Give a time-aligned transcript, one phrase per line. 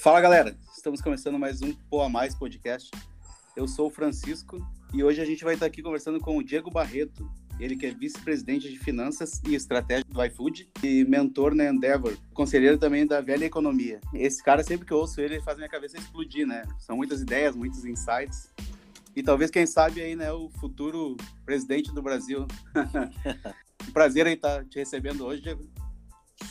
[0.00, 2.90] Fala galera, estamos começando mais um Pô a Mais podcast.
[3.54, 4.56] Eu sou o Francisco
[4.94, 7.90] e hoje a gente vai estar aqui conversando com o Diego Barreto, ele que é
[7.90, 13.44] vice-presidente de finanças e estratégia do iFood e mentor na Endeavor, conselheiro também da velha
[13.44, 14.00] economia.
[14.14, 16.62] Esse cara, sempre que eu ouço ele, faz minha cabeça explodir, né?
[16.78, 18.48] São muitas ideias, muitos insights.
[19.14, 21.14] E talvez, quem sabe, aí, né, o futuro
[21.44, 22.46] presidente do Brasil.
[23.86, 25.62] um prazer aí estar te recebendo hoje, Diego.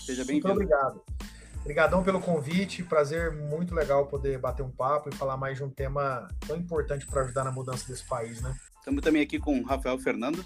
[0.05, 0.49] Seja bem-vindo.
[0.49, 1.18] Muito obrigado.
[1.61, 5.69] Obrigadão pelo convite, prazer muito legal poder bater um papo e falar mais de um
[5.69, 8.55] tema tão importante para ajudar na mudança desse país, né?
[8.77, 10.43] Estamos também aqui com o Rafael Fernando.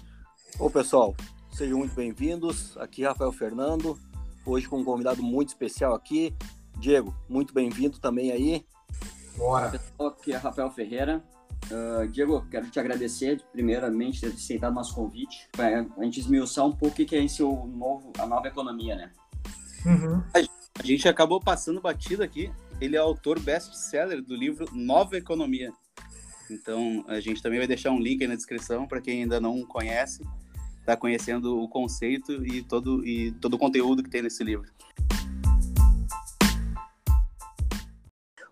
[0.58, 1.14] Ô pessoal,
[1.52, 2.76] sejam muito bem-vindos.
[2.76, 3.98] Aqui Rafael Fernando,
[4.44, 6.34] hoje com um convidado muito especial aqui.
[6.78, 8.66] Diego, muito bem-vindo também aí.
[9.36, 9.70] Bora.
[9.70, 11.22] Pessoal, aqui é Rafael Ferreira.
[11.70, 16.72] Uh, Diego, quero te agradecer, primeiramente, ter aceitado nosso convite, para a gente esmiuçar um
[16.72, 19.10] pouco o que é esse o novo, a nova economia, né?
[19.86, 20.22] Uhum.
[20.34, 20.53] A gente
[21.08, 22.50] acabou passando batido aqui.
[22.80, 25.72] Ele é autor best-seller do livro Nova Economia.
[26.50, 29.64] Então, a gente também vai deixar um link aí na descrição para quem ainda não
[29.64, 30.22] conhece,
[30.80, 34.70] está conhecendo o conceito e todo, e todo o conteúdo que tem nesse livro.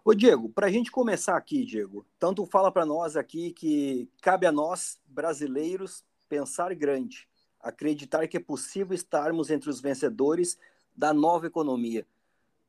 [0.04, 4.46] Ô Diego, para a gente começar aqui, Diego, tanto fala para nós aqui que cabe
[4.46, 7.28] a nós, brasileiros, pensar grande,
[7.60, 10.58] acreditar que é possível estarmos entre os vencedores
[10.94, 12.06] da nova economia.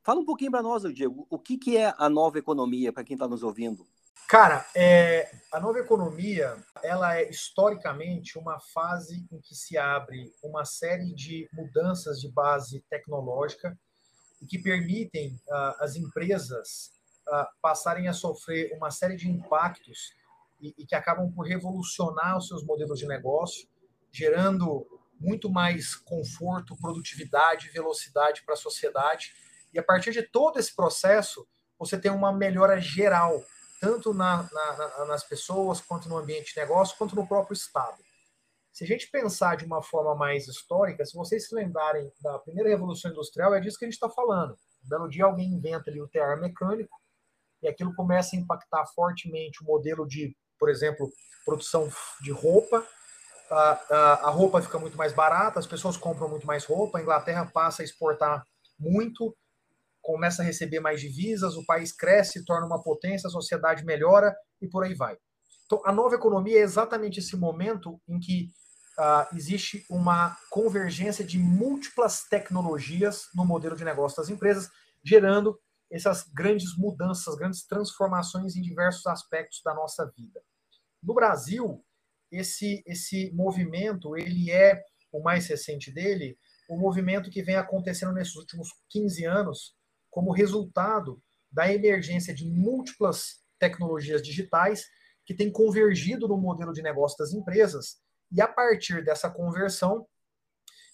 [0.02, 3.15] Fala um pouquinho para nós, Diego, o que, que é a nova economia, para quem
[3.15, 3.88] está nos ouvindo?
[4.27, 10.65] Cara, é, a nova economia, ela é historicamente uma fase em que se abre uma
[10.65, 13.77] série de mudanças de base tecnológica
[14.41, 16.91] e que permitem uh, as empresas
[17.27, 20.13] uh, passarem a sofrer uma série de impactos
[20.59, 23.67] e, e que acabam por revolucionar os seus modelos de negócio,
[24.11, 24.85] gerando
[25.23, 29.33] muito mais conforto, produtividade, velocidade para a sociedade
[29.73, 31.47] e a partir de todo esse processo,
[31.80, 33.43] você tem uma melhora geral,
[33.81, 37.98] tanto na, na, nas pessoas, quanto no ambiente de negócio, quanto no próprio Estado.
[38.71, 42.69] Se a gente pensar de uma forma mais histórica, se vocês se lembrarem da primeira
[42.69, 44.58] Revolução Industrial, é disso que a gente está falando.
[44.86, 46.95] Um belo dia alguém inventa ali o tear mecânico
[47.61, 51.09] e aquilo começa a impactar fortemente o modelo de, por exemplo,
[51.45, 51.89] produção
[52.21, 52.86] de roupa.
[53.49, 53.55] A,
[53.89, 57.45] a, a roupa fica muito mais barata, as pessoas compram muito mais roupa, a Inglaterra
[57.45, 58.43] passa a exportar
[58.80, 59.36] muito,
[60.02, 64.67] começa a receber mais divisas, o país cresce, torna uma potência, a sociedade melhora e
[64.67, 65.17] por aí vai.
[65.65, 68.49] Então, a nova economia é exatamente esse momento em que
[68.99, 74.70] uh, existe uma convergência de múltiplas tecnologias no modelo de negócio das empresas,
[75.04, 75.58] gerando
[75.92, 80.42] essas grandes mudanças, grandes transformações em diversos aspectos da nossa vida.
[81.02, 81.83] No Brasil,
[82.33, 88.36] esse, esse movimento, ele é, o mais recente dele, o movimento que vem acontecendo nesses
[88.36, 89.76] últimos 15 anos,
[90.10, 94.86] como resultado da emergência de múltiplas tecnologias digitais
[95.26, 97.98] que têm convergido no modelo de negócio das empresas.
[98.32, 100.08] E a partir dessa conversão,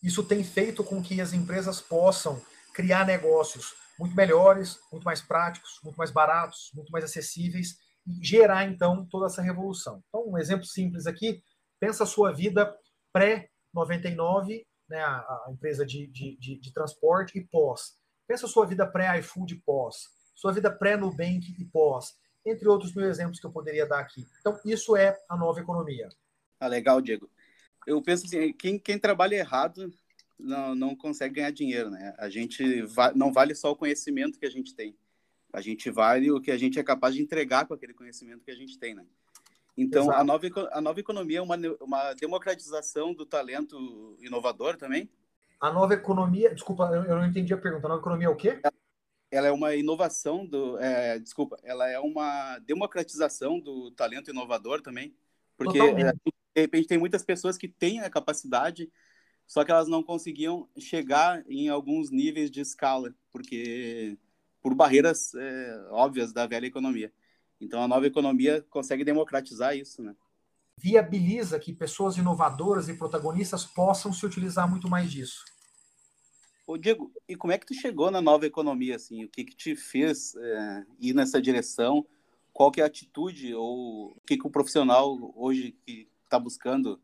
[0.03, 2.41] isso tem feito com que as empresas possam
[2.73, 7.77] criar negócios muito melhores, muito mais práticos, muito mais baratos, muito mais acessíveis
[8.21, 10.03] gerar então toda essa revolução.
[10.07, 11.41] Então, um exemplo simples aqui:
[11.79, 12.75] pensa a sua vida
[13.13, 17.97] pré-99, né, a, a empresa de, de, de, de transporte, e pós.
[18.27, 22.13] Pensa a sua vida pré-iFood e pós, sua vida pré-Nubank e pós,
[22.45, 24.25] entre outros mil exemplos que eu poderia dar aqui.
[24.39, 26.09] Então, isso é a nova economia.
[26.59, 27.29] Ah, legal, Diego.
[27.87, 29.91] Eu penso assim, quem, quem trabalha errado
[30.37, 32.13] não, não consegue ganhar dinheiro, né?
[32.17, 34.95] A gente va não vale só o conhecimento que a gente tem.
[35.51, 38.51] A gente vale o que a gente é capaz de entregar com aquele conhecimento que
[38.51, 39.05] a gente tem, né?
[39.75, 45.09] Então, a nova, a nova economia é uma, uma democratização do talento inovador também?
[45.59, 47.87] A nova economia, desculpa, eu não entendi a pergunta.
[47.87, 48.59] A nova economia é o quê?
[49.31, 55.15] Ela é uma inovação do, é, desculpa, ela é uma democratização do talento inovador também,
[55.55, 58.91] porque é, de repente tem muitas pessoas que têm a capacidade,
[59.45, 64.17] só que elas não conseguiam chegar em alguns níveis de escala, porque
[64.61, 67.11] por barreiras é, óbvias da velha economia.
[67.59, 70.15] Então a nova economia consegue democratizar isso, né?
[70.79, 75.43] viabiliza que pessoas inovadoras e protagonistas possam se utilizar muito mais disso.
[76.65, 79.25] Ô Diego, e como é que tu chegou na nova economia assim?
[79.25, 82.05] O que que te fez é, ir nessa direção?
[82.53, 86.99] Qual que é a atitude ou o que que o profissional hoje que está buscando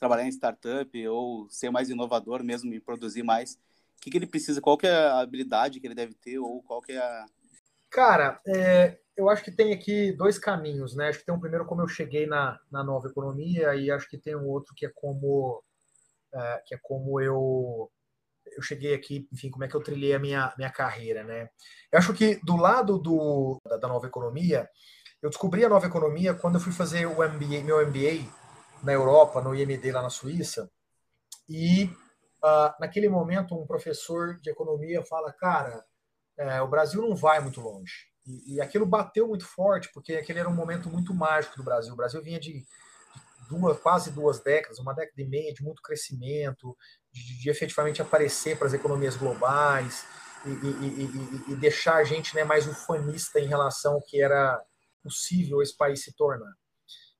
[0.00, 3.56] trabalhar em startup ou ser mais inovador mesmo e produzir mais,
[4.02, 4.60] que que ele precisa?
[4.60, 7.24] Qual que é a habilidade que ele deve ter ou qual que é a
[7.88, 11.08] Cara, é, eu acho que tem aqui dois caminhos, né?
[11.08, 14.18] Acho que tem um primeiro como eu cheguei na, na nova economia e acho que
[14.18, 15.62] tem um outro que é como
[16.34, 17.90] é, que é como eu
[18.56, 21.48] eu cheguei aqui, enfim, como é que eu trilhei a minha, minha carreira, né?
[21.90, 24.68] Eu acho que do lado do, da, da nova economia,
[25.22, 28.28] eu descobri a nova economia quando eu fui fazer o MBA, meu MBA
[28.82, 30.68] na Europa, no IMD lá na Suíça,
[31.48, 31.88] e
[32.44, 35.84] uh, naquele momento um professor de economia fala, cara,
[36.38, 38.10] é, o Brasil não vai muito longe.
[38.26, 41.92] E, e, aquilo bateu muito forte, porque aquele era um momento muito mágico do Brasil.
[41.92, 42.64] O Brasil vinha de,
[43.48, 46.76] duas, quase duas décadas, uma década e meia de muito crescimento,
[47.12, 50.06] de, de efetivamente aparecer para as economias globais
[50.44, 54.60] e, e, e, deixar a gente né, mais ufanista em relação ao que era
[55.02, 56.52] possível esse país se tornar.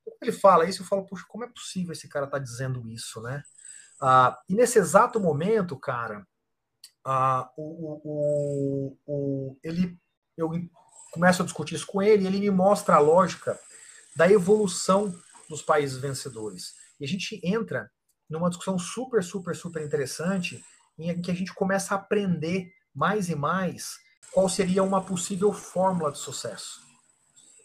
[0.04, 2.88] Quando ele fala isso, eu falo, puxa, como é possível esse cara estar tá dizendo
[2.88, 3.42] isso, né?
[4.04, 6.26] Ah, e nesse exato momento, cara,
[7.04, 9.96] ah, o, o, o, ele,
[10.36, 10.50] eu
[11.12, 13.56] começo a discutir isso com ele e ele me mostra a lógica
[14.16, 15.14] da evolução
[15.48, 16.74] dos países vencedores.
[16.98, 17.88] E a gente entra
[18.28, 20.60] numa discussão super, super, super interessante
[20.98, 24.00] em que a gente começa a aprender mais e mais
[24.32, 26.80] qual seria uma possível fórmula de sucesso.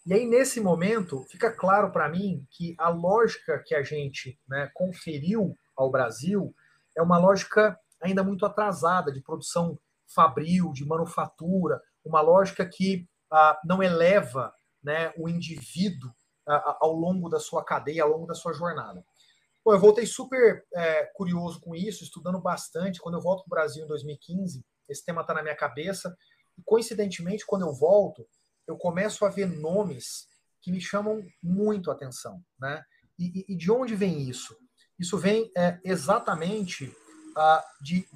[0.05, 4.69] E aí, nesse momento, fica claro para mim que a lógica que a gente né,
[4.75, 6.53] conferiu ao Brasil
[6.95, 13.59] é uma lógica ainda muito atrasada de produção fabril, de manufatura, uma lógica que ah,
[13.63, 16.11] não eleva né, o indivíduo
[16.47, 19.03] ah, ao longo da sua cadeia, ao longo da sua jornada.
[19.63, 23.01] Bom, eu voltei super é, curioso com isso, estudando bastante.
[23.01, 26.17] Quando eu volto para o Brasil em 2015, esse tema está na minha cabeça.
[26.57, 28.25] E, coincidentemente, quando eu volto,
[28.65, 30.29] eu começo a ver nomes
[30.61, 32.41] que me chamam muito a atenção.
[32.57, 32.81] Né?
[33.19, 34.57] E, e, e de onde vem isso?
[34.99, 36.95] Isso vem é, exatamente
[37.81, 38.07] de,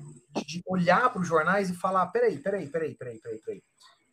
[0.47, 3.63] de, olhar para os jornais e falar: peraí, peraí, peraí, peraí, peraí, peraí.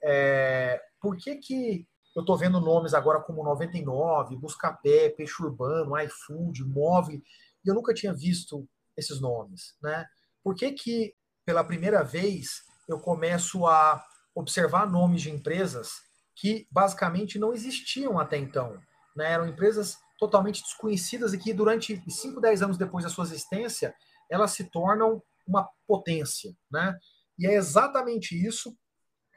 [0.02, 6.64] É, por que, que eu estou vendo nomes agora como 99, Buscapé, Peixe Urbano, iFood,
[6.64, 7.20] Móvel,
[7.64, 10.06] e eu nunca tinha visto esses nomes, né?
[10.42, 14.04] Por que que, pela primeira vez, eu começo a
[14.34, 15.92] observar nomes de empresas
[16.34, 18.78] que basicamente não existiam até então,
[19.16, 19.32] né?
[19.32, 23.94] Eram empresas totalmente desconhecidas e que durante 5, 10 anos depois da sua existência,
[24.30, 26.98] elas se tornam uma potência, né?
[27.38, 28.76] E é exatamente isso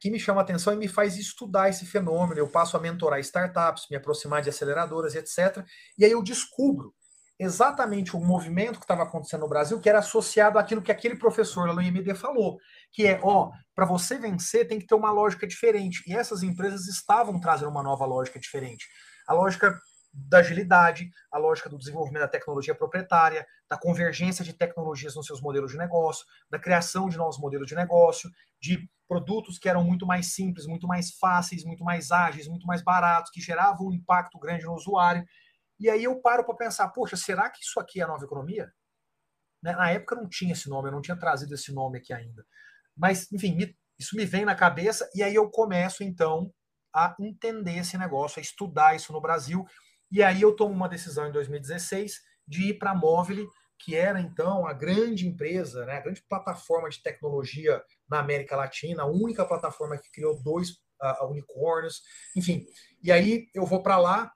[0.01, 2.39] que me chama a atenção e me faz estudar esse fenômeno.
[2.39, 5.63] Eu passo a mentorar startups, me aproximar de aceleradoras, etc.
[5.97, 6.93] E aí eu descubro
[7.39, 11.67] exatamente o movimento que estava acontecendo no Brasil, que era associado àquilo que aquele professor
[11.67, 12.59] lá no IMD falou,
[12.91, 16.03] que é, ó, para você vencer tem que ter uma lógica diferente.
[16.07, 18.87] E essas empresas estavam trazendo uma nova lógica diferente.
[19.27, 19.79] A lógica
[20.13, 25.41] da agilidade, a lógica do desenvolvimento da tecnologia proprietária, da convergência de tecnologias nos seus
[25.41, 28.29] modelos de negócio, da criação de novos modelos de negócio,
[28.59, 32.81] de produtos que eram muito mais simples, muito mais fáceis, muito mais ágeis, muito mais
[32.81, 35.25] baratos, que geravam um impacto grande no usuário.
[35.79, 38.71] E aí eu paro para pensar, poxa, será que isso aqui é a nova economia?
[39.63, 39.73] Né?
[39.73, 42.45] Na época não tinha esse nome, eu não tinha trazido esse nome aqui ainda.
[42.95, 43.57] Mas, enfim,
[43.97, 46.53] isso me vem na cabeça e aí eu começo, então,
[46.93, 49.65] a entender esse negócio, a estudar isso no Brasil
[50.11, 53.47] e aí eu tomo uma decisão em 2016 de ir para a Móvel,
[53.79, 59.03] que era então a grande empresa, né, a grande plataforma de tecnologia na América Latina,
[59.03, 60.71] a única plataforma que criou dois
[61.01, 62.01] uh, unicórnios,
[62.35, 62.65] enfim.
[63.01, 64.31] E aí eu vou para lá,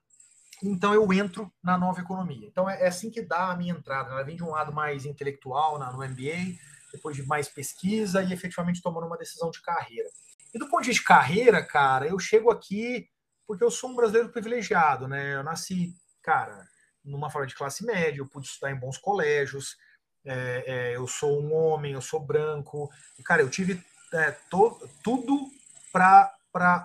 [0.63, 2.47] então eu entro na nova economia.
[2.47, 4.11] Então é, é assim que dá a minha entrada.
[4.11, 6.57] Ela vem de um lado mais intelectual na, no MBA,
[6.91, 10.09] depois de mais pesquisa e efetivamente tomando uma decisão de carreira.
[10.53, 13.07] E do ponto de vista de carreira, cara, eu chego aqui
[13.47, 15.35] porque eu sou um brasileiro privilegiado, né?
[15.35, 16.67] Eu nasci, cara,
[17.03, 19.77] numa forma de classe média, eu pude estudar em bons colégios,
[20.25, 23.83] é, é, eu sou um homem, eu sou branco, e, cara, eu tive
[24.13, 25.49] é, to, tudo
[25.91, 26.33] para.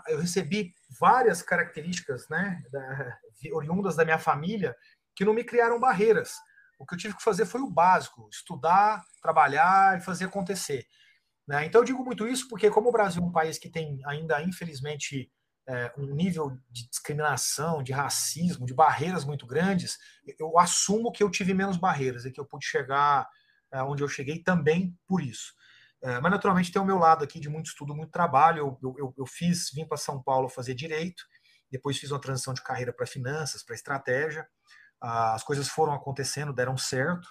[0.08, 3.18] Eu recebi várias características, né, da,
[3.54, 4.76] oriundas da minha família,
[5.14, 6.34] que não me criaram barreiras.
[6.78, 10.86] O que eu tive que fazer foi o básico: estudar, trabalhar e fazer acontecer.
[11.46, 11.64] Né?
[11.64, 14.42] Então, eu digo muito isso porque, como o Brasil é um país que tem ainda,
[14.42, 15.30] infelizmente,
[15.68, 19.98] é, um nível de discriminação, de racismo, de barreiras muito grandes,
[20.38, 23.28] eu assumo que eu tive menos barreiras e que eu pude chegar
[23.72, 25.54] é, onde eu cheguei também por isso.
[26.02, 28.78] É, mas, naturalmente, tem o meu lado aqui de muito estudo, muito trabalho.
[28.82, 31.22] Eu, eu, eu fiz, vim para São Paulo fazer direito,
[31.70, 34.46] depois fiz uma transição de carreira para finanças, para estratégia.
[35.00, 37.28] As coisas foram acontecendo, deram certo.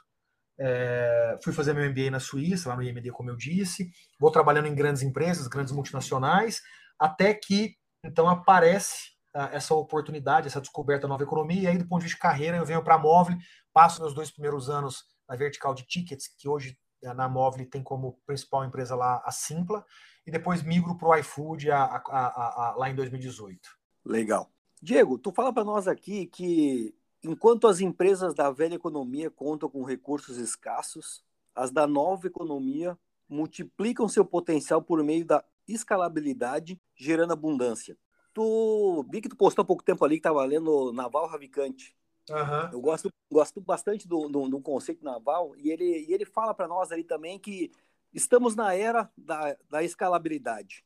[0.59, 3.91] É, fui fazer meu MBA na Suíça, lá no IMD, como eu disse.
[4.19, 6.61] Vou trabalhando em grandes empresas, grandes multinacionais,
[6.99, 11.87] até que então aparece uh, essa oportunidade, essa descoberta da nova economia, e aí do
[11.87, 13.37] ponto de vista de carreira eu venho para a Móvel,
[13.73, 17.83] passo meus dois primeiros anos na vertical de tickets, que hoje uh, na Móvel tem
[17.83, 19.85] como principal empresa lá a Simpla,
[20.25, 23.59] e depois migro para o iFood a, a, a, lá em 2018.
[24.05, 24.49] Legal.
[24.81, 29.83] Diego, tu fala para nós aqui que enquanto as empresas da velha economia contam com
[29.83, 37.97] recursos escassos, as da nova economia multiplicam seu potencial por meio da escalabilidade, gerando abundância.
[38.33, 41.93] Tu vi que tu postou há pouco tempo ali que estava lendo Naval Ravikant.
[42.29, 42.71] Uhum.
[42.73, 46.67] Eu gosto, gosto bastante do, do, do, conceito naval e ele, e ele fala para
[46.67, 47.71] nós ali também que
[48.13, 50.83] estamos na era da, da escalabilidade.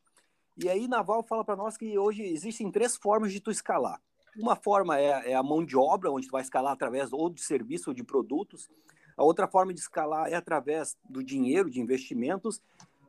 [0.56, 4.00] E aí Naval fala para nós que hoje existem três formas de tu escalar.
[4.38, 7.42] Uma forma é, é, a mão de obra, onde tu vai escalar através ou de
[7.42, 8.70] serviço ou de produtos.
[9.18, 12.62] A outra forma de escalar é através do dinheiro, de investimentos.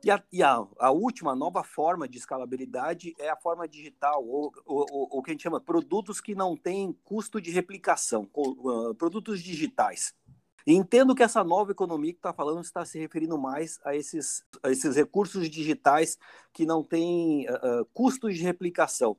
[0.03, 4.53] E a, e a, a última, nova forma de escalabilidade é a forma digital, ou
[4.65, 10.13] o que a gente chama produtos que não têm custo de replicação, uh, produtos digitais.
[10.67, 14.43] E entendo que essa nova economia que está falando está se referindo mais a esses,
[14.63, 16.17] a esses recursos digitais
[16.51, 19.15] que não têm uh, uh, custos de replicação.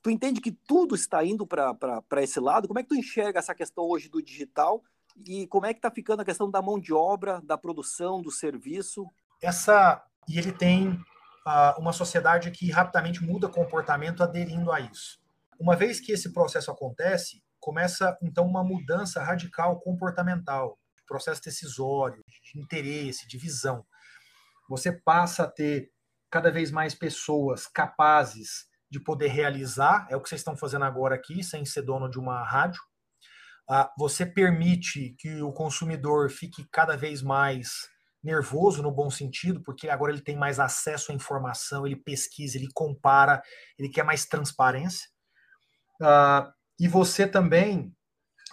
[0.00, 2.68] Tu entende que tudo está indo para esse lado?
[2.68, 4.82] Como é que tu enxerga essa questão hoje do digital
[5.26, 8.30] e como é que está ficando a questão da mão de obra, da produção, do
[8.30, 9.06] serviço?
[9.42, 15.18] Essa e ele tem uh, uma sociedade que rapidamente muda comportamento aderindo a isso.
[15.58, 22.60] Uma vez que esse processo acontece, começa então uma mudança radical comportamental, processo decisório, de
[22.60, 23.84] interesse, de visão.
[24.68, 25.90] Você passa a ter
[26.30, 31.14] cada vez mais pessoas capazes de poder realizar, é o que vocês estão fazendo agora
[31.14, 32.80] aqui, sem ser dono de uma rádio.
[33.68, 37.88] Ah, você permite que o consumidor fique cada vez mais
[38.22, 42.68] nervoso no bom sentido, porque agora ele tem mais acesso à informação, ele pesquisa, ele
[42.74, 43.42] compara,
[43.78, 45.08] ele quer mais transparência.
[46.00, 47.94] Uh, e você também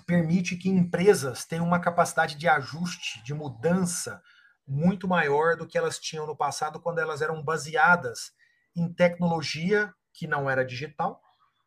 [0.06, 4.22] permite que empresas tenham uma capacidade de ajuste, de mudança
[4.68, 8.32] muito maior do que elas tinham no passado, quando elas eram baseadas
[8.76, 11.22] em tecnologia que não era digital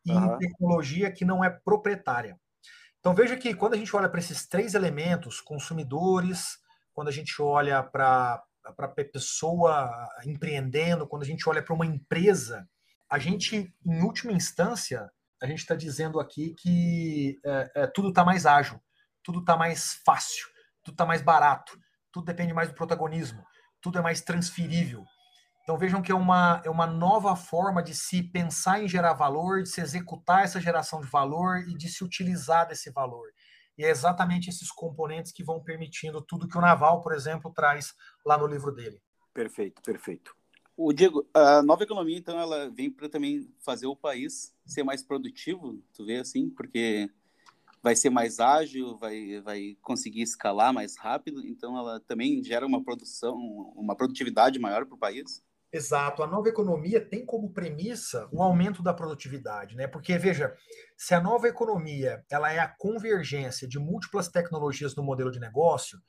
[0.05, 0.35] e uhum.
[0.35, 2.39] em tecnologia que não é proprietária.
[2.99, 6.59] Então veja que quando a gente olha para esses três elementos, consumidores,
[6.99, 8.43] quando a gente olha para
[8.77, 9.89] a pessoa
[10.25, 12.67] empreendendo, quando a gente olha para uma empresa,
[13.09, 15.09] a gente, em última instância,
[15.41, 18.81] a gente está dizendo aqui que é, é, tudo está mais ágil,
[19.23, 20.45] tudo está mais fácil,
[20.83, 21.71] tudo está mais barato,
[22.11, 23.45] tudo depende mais do protagonismo,
[23.81, 25.05] tudo é mais transferível.
[25.63, 29.63] Então vejam que é uma, é uma nova forma de se pensar em gerar valor,
[29.63, 33.29] de se executar essa geração de valor e de se utilizar desse valor.
[33.79, 37.93] E é exatamente esses componentes que vão permitindo tudo que o Naval, por exemplo, traz
[38.25, 39.01] lá no livro dele.
[39.33, 40.35] Perfeito, perfeito.
[40.75, 45.01] O Diego, a nova economia, então, ela vem para também fazer o país ser mais
[45.01, 47.09] produtivo, tu vê assim, porque
[47.81, 52.83] vai ser mais ágil, vai, vai conseguir escalar mais rápido, então ela também gera uma
[52.83, 53.37] produção,
[53.77, 55.41] uma produtividade maior para o país.
[55.71, 56.23] Exato.
[56.23, 59.87] A nova economia tem como premissa o aumento da produtividade, né?
[59.87, 60.55] Porque veja,
[60.97, 65.99] se a nova economia ela é a convergência de múltiplas tecnologias no modelo de negócio,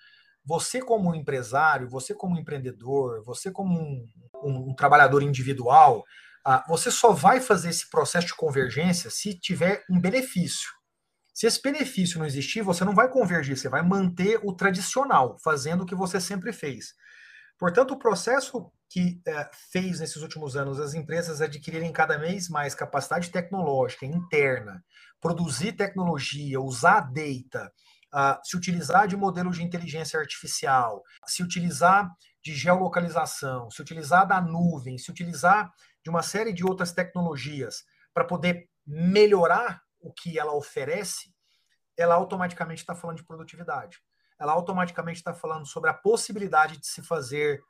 [0.43, 4.09] você como empresário, você como empreendedor, você como um,
[4.43, 6.05] um, um trabalhador individual,
[6.45, 10.71] ah, você só vai fazer esse processo de convergência se tiver um benefício.
[11.35, 15.83] Se esse benefício não existir, você não vai convergir, você vai manter o tradicional, fazendo
[15.83, 16.95] o que você sempre fez.
[17.59, 22.75] Portanto, o processo que é, fez nesses últimos anos as empresas adquirirem cada vez mais
[22.75, 24.85] capacidade tecnológica interna,
[25.20, 27.73] produzir tecnologia, usar data,
[28.12, 32.11] uh, se utilizar de modelos de inteligência artificial, se utilizar
[32.42, 38.25] de geolocalização, se utilizar da nuvem, se utilizar de uma série de outras tecnologias para
[38.25, 41.32] poder melhorar o que ela oferece,
[41.97, 44.00] ela automaticamente está falando de produtividade.
[44.37, 47.61] Ela automaticamente está falando sobre a possibilidade de se fazer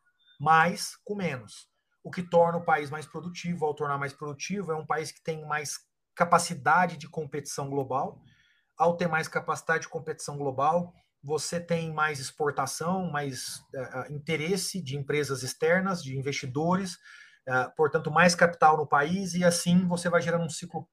[0.41, 1.69] mais com menos.
[2.03, 5.23] O que torna o país mais produtivo, ao tornar mais produtivo, é um país que
[5.23, 5.79] tem mais
[6.15, 8.19] capacidade de competição global.
[8.77, 14.97] Ao ter mais capacidade de competição global, você tem mais exportação, mais uh, interesse de
[14.97, 16.95] empresas externas, de investidores,
[17.47, 20.89] uh, portanto, mais capital no país, e assim você vai gerando um ciclo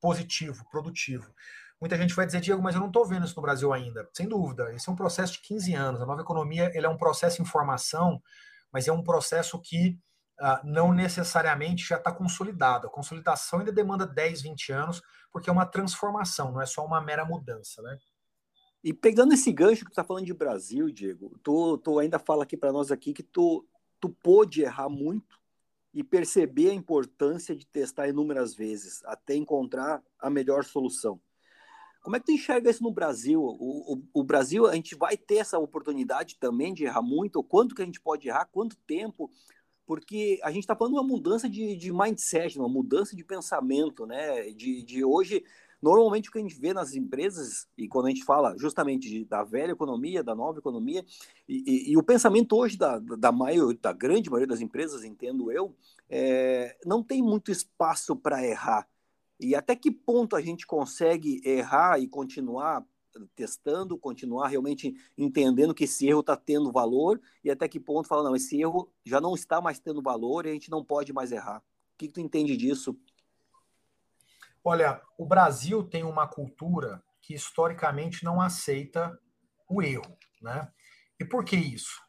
[0.00, 1.30] positivo, produtivo.
[1.78, 4.08] Muita gente vai dizer, Diego, mas eu não estou vendo isso no Brasil ainda.
[4.14, 6.00] Sem dúvida, esse é um processo de 15 anos.
[6.00, 8.22] A nova economia ele é um processo de informação
[8.76, 9.98] mas é um processo que
[10.38, 12.86] uh, não necessariamente já está consolidado.
[12.86, 15.02] A consolidação ainda demanda 10, 20 anos,
[15.32, 17.96] porque é uma transformação, não é só uma mera mudança, né?
[18.84, 22.42] E pegando esse gancho que tu está falando de Brasil, Diego, tu, tu ainda fala
[22.42, 23.66] aqui para nós aqui que tu,
[23.98, 25.40] tu pôde errar muito
[25.94, 31.18] e perceber a importância de testar inúmeras vezes até encontrar a melhor solução.
[32.06, 33.42] Como é que tu enxerga isso no Brasil?
[33.42, 37.42] O, o, o, Brasil, a gente vai ter essa oportunidade também de errar muito?
[37.42, 38.44] Quanto que a gente pode errar?
[38.44, 39.28] Quanto tempo?
[39.84, 44.06] Porque a gente está falando de uma mudança de, de mindset, uma mudança de pensamento,
[44.06, 44.52] né?
[44.52, 45.42] De, de hoje
[45.82, 49.24] Normalmente o que a gente vê nas empresas, e quando a gente fala justamente de,
[49.24, 51.04] da velha economia, da nova economia,
[51.46, 55.52] e, e, e o pensamento hoje da, da, maior, da grande maioria das empresas, entendo
[55.52, 55.76] eu,
[56.08, 58.88] é, não tem muito espaço para errar.
[59.38, 62.84] E até que ponto a gente consegue errar e continuar
[63.34, 68.24] testando, continuar realmente entendendo que esse erro está tendo valor e até que ponto fala,
[68.24, 71.32] não, esse erro já não está mais tendo valor e a gente não pode mais
[71.32, 71.58] errar.
[71.58, 72.98] O que, que tu entende disso?
[74.62, 79.18] Olha, o Brasil tem uma cultura que historicamente não aceita
[79.68, 80.70] o erro, né?
[81.18, 82.04] E por que isso?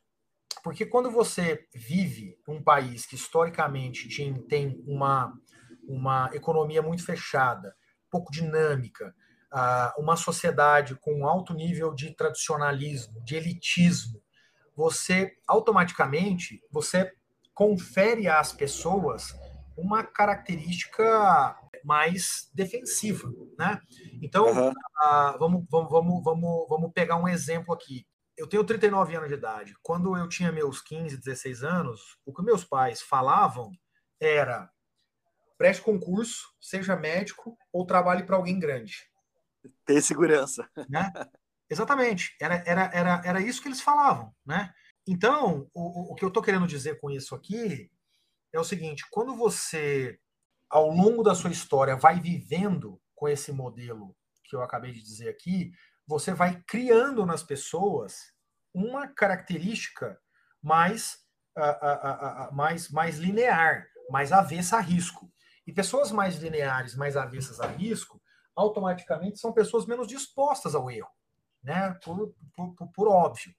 [0.64, 4.10] Porque quando você vive um país que historicamente
[4.50, 5.34] tem uma,
[5.88, 7.76] uma economia muito fechada,
[8.12, 9.14] pouco dinâmica,
[9.98, 14.22] uma sociedade com alto nível de tradicionalismo, de elitismo,
[14.76, 17.12] você automaticamente você
[17.54, 19.34] confere às pessoas
[19.76, 23.80] uma característica mais defensiva, né?
[24.22, 24.70] Então, uhum.
[24.70, 28.06] uh, vamos, vamos, vamos, vamos, vamos pegar um exemplo aqui.
[28.36, 29.74] Eu tenho 39 anos de idade.
[29.82, 33.72] Quando eu tinha meus 15, 16 anos, o que meus pais falavam
[34.20, 34.70] era
[35.58, 39.10] preste concurso, seja médico ou trabalhe para alguém grande.
[39.86, 40.70] Ter segurança.
[40.88, 41.12] Né?
[41.70, 42.36] Exatamente.
[42.40, 44.34] Era, era, era, era isso que eles falavam.
[44.46, 44.72] Né?
[45.08, 47.90] Então, o, o que eu estou querendo dizer com isso aqui
[48.54, 50.20] é o seguinte: quando você,
[50.70, 55.30] ao longo da sua história, vai vivendo com esse modelo que eu acabei de dizer
[55.30, 55.72] aqui,
[56.06, 58.32] você vai criando nas pessoas
[58.74, 60.18] uma característica
[60.62, 61.18] mais,
[61.58, 65.30] uh, uh, uh, mais, mais linear, mais avessa a risco.
[65.68, 68.22] E pessoas mais lineares, mais avessas a risco,
[68.56, 71.12] automaticamente são pessoas menos dispostas ao erro,
[71.62, 71.94] né?
[72.04, 73.54] Por, por, por, por óbvio.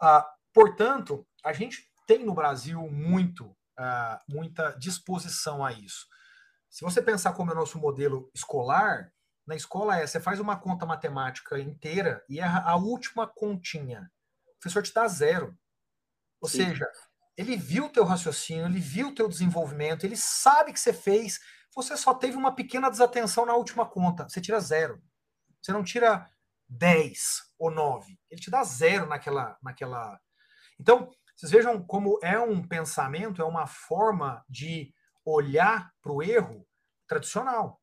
[0.00, 6.06] Ah, portanto, a gente tem no Brasil muito, ah, muita disposição a isso.
[6.70, 9.12] Se você pensar como é o nosso modelo escolar,
[9.46, 14.10] na escola é, você faz uma conta matemática inteira e erra a última continha.
[14.46, 15.54] O professor te dá zero.
[16.40, 16.64] Ou Sim.
[16.64, 16.88] seja,
[17.36, 21.40] ele viu o teu raciocínio, ele viu o teu desenvolvimento, ele sabe que você fez,
[21.74, 24.28] você só teve uma pequena desatenção na última conta.
[24.28, 25.02] Você tira zero.
[25.60, 26.28] Você não tira
[26.68, 28.18] 10 ou 9.
[28.30, 29.56] Ele te dá zero naquela.
[29.62, 30.20] naquela...
[30.78, 34.92] Então, vocês vejam como é um pensamento, é uma forma de
[35.24, 36.66] olhar para o erro
[37.06, 37.80] tradicional.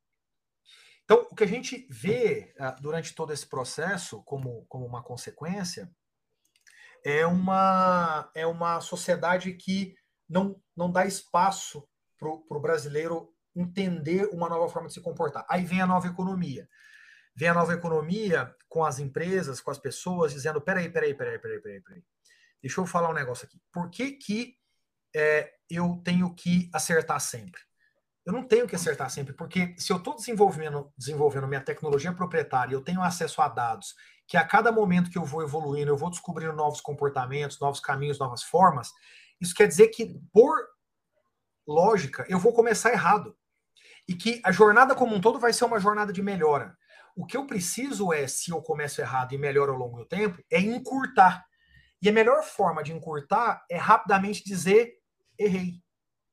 [1.04, 5.92] Então, o que a gente vê uh, durante todo esse processo, como, como uma consequência,
[7.06, 9.96] é uma, é uma sociedade que
[10.28, 15.46] não, não dá espaço para o brasileiro entender uma nova forma de se comportar.
[15.50, 16.68] Aí vem a nova economia.
[17.36, 21.62] Vem a nova economia com as empresas, com as pessoas, dizendo: peraí, peraí, peraí, peraí,
[21.62, 22.04] peraí, peraí.
[22.62, 23.60] Deixa eu falar um negócio aqui.
[23.72, 24.56] Por que, que
[25.16, 27.62] é, eu tenho que acertar sempre?
[28.26, 32.74] Eu não tenho que acertar sempre, porque se eu estou desenvolvendo, desenvolvendo minha tecnologia proprietária,
[32.74, 33.96] eu tenho acesso a dados,
[34.28, 38.20] que a cada momento que eu vou evoluindo, eu vou descobrindo novos comportamentos, novos caminhos,
[38.20, 38.92] novas formas,
[39.42, 40.54] isso quer dizer que, por
[41.66, 43.36] lógica, eu vou começar errado
[44.08, 46.76] e que a jornada como um todo vai ser uma jornada de melhora.
[47.16, 50.42] O que eu preciso é, se eu começo errado e melhoro ao longo do tempo,
[50.52, 51.46] é encurtar.
[52.02, 54.94] E a melhor forma de encurtar é rapidamente dizer
[55.38, 55.82] errei.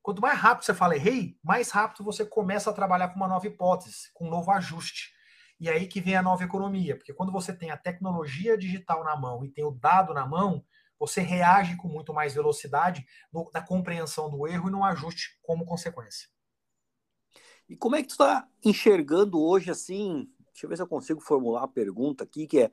[0.06, 3.44] Quanto mais rápido você fala errei, mais rápido você começa a trabalhar com uma nova
[3.44, 5.12] hipótese, com um novo ajuste.
[5.58, 9.16] E aí que vem a nova economia, porque quando você tem a tecnologia digital na
[9.16, 10.64] mão e tem o dado na mão,
[10.96, 15.66] você reage com muito mais velocidade no, na compreensão do erro e no ajuste como
[15.66, 16.28] consequência.
[17.68, 21.20] E como é que tu está enxergando hoje, assim, deixa eu ver se eu consigo
[21.20, 22.70] formular a pergunta aqui, que é,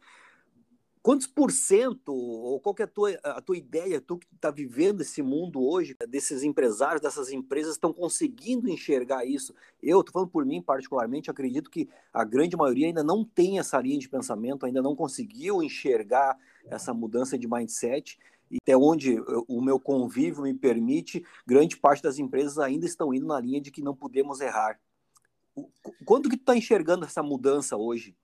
[1.03, 5.01] quantos por cento, ou qual é a tua, a tua ideia, tu que está vivendo
[5.01, 9.53] esse mundo hoje, desses empresários, dessas empresas, estão conseguindo enxergar isso?
[9.81, 13.79] Eu, estou falando por mim particularmente, acredito que a grande maioria ainda não tem essa
[13.81, 16.37] linha de pensamento, ainda não conseguiu enxergar
[16.67, 18.17] essa mudança de mindset,
[18.49, 23.25] e até onde o meu convívio me permite, grande parte das empresas ainda estão indo
[23.25, 24.79] na linha de que não podemos errar.
[26.05, 28.15] Quando que tu está enxergando essa mudança hoje?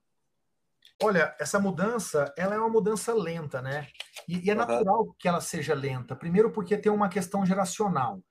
[1.02, 3.88] Olha, essa mudança, ela é uma mudança lenta, né?
[4.28, 6.14] E, e é natural que ela seja lenta.
[6.14, 8.22] Primeiro porque tem uma questão geracional.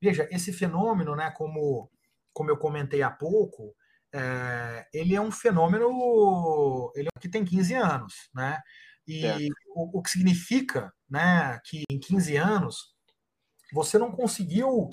[0.00, 1.90] Veja, esse fenômeno, né, como,
[2.32, 3.74] como eu comentei há pouco,
[4.12, 8.60] é, ele é um fenômeno ele é que tem 15 anos, né?
[9.06, 12.94] E o, o, que significa né, que em 15 anos
[13.72, 14.90] você não conseguiu,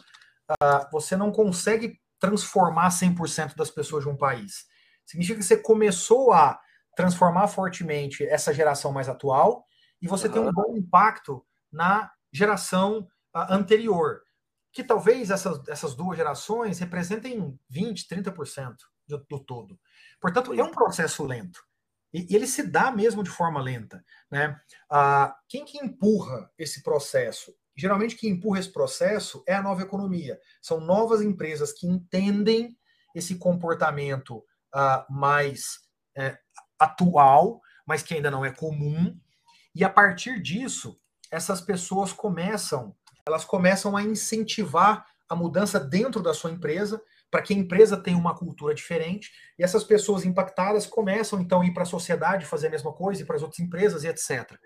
[0.52, 4.66] uh, você não consegue transformar 100% das pessoas de um país.
[5.06, 6.58] Significa que você começou a
[6.96, 9.66] transformar fortemente essa geração mais atual
[10.02, 10.34] e você uhum.
[10.34, 14.22] tem um bom impacto na geração uh, anterior,
[14.72, 18.76] que talvez essas, essas duas gerações representem 20%, 30%.
[19.08, 19.80] do, do todo.
[20.20, 21.64] Portanto, é um processo lento.
[22.14, 24.04] E, e ele se dá mesmo de forma lenta.
[24.32, 24.60] Né?
[24.90, 27.54] Ah, quem que empurra esse processo?
[27.76, 30.40] Geralmente, quem empurra esse processo é a nova economia.
[30.62, 32.78] São novas empresas que entendem
[33.14, 35.80] esse comportamento ah, mais
[36.16, 36.38] é,
[36.80, 39.18] atual, mas que ainda não é comum.
[39.74, 41.00] E a partir disso,
[41.32, 47.54] essas pessoas começam, elas começam a incentivar a mudança dentro da sua empresa, para que
[47.54, 51.84] a empresa tenha uma cultura diferente, e essas pessoas impactadas começam então a ir para
[51.84, 54.58] a sociedade fazer a mesma coisa, e para as outras empresas e etc.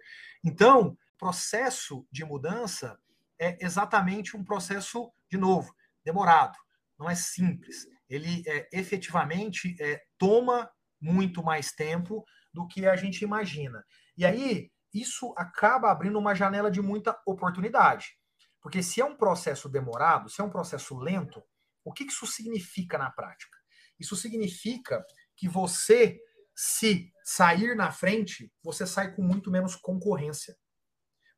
[0.44, 2.98] Então, processo de mudança
[3.38, 6.58] é exatamente um processo, de novo, demorado,
[6.98, 7.86] não é simples.
[8.10, 10.70] Ele é, efetivamente é, toma
[11.02, 13.84] muito mais tempo do que a gente imagina.
[14.18, 18.18] E aí, isso acaba abrindo uma janela de muita oportunidade.
[18.62, 21.42] Porque se é um processo demorado, se é um processo lento,
[21.84, 23.58] o que isso significa na prática?
[24.00, 26.20] Isso significa que você,
[26.56, 30.58] se sair na frente, você sai com muito menos concorrência.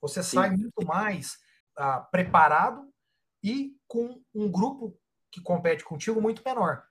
[0.02, 0.38] Você Sim.
[0.38, 1.36] sai muito mais
[1.78, 2.92] uh, preparado
[3.44, 4.98] e com um grupo
[5.32, 6.84] que compete contigo muito menor.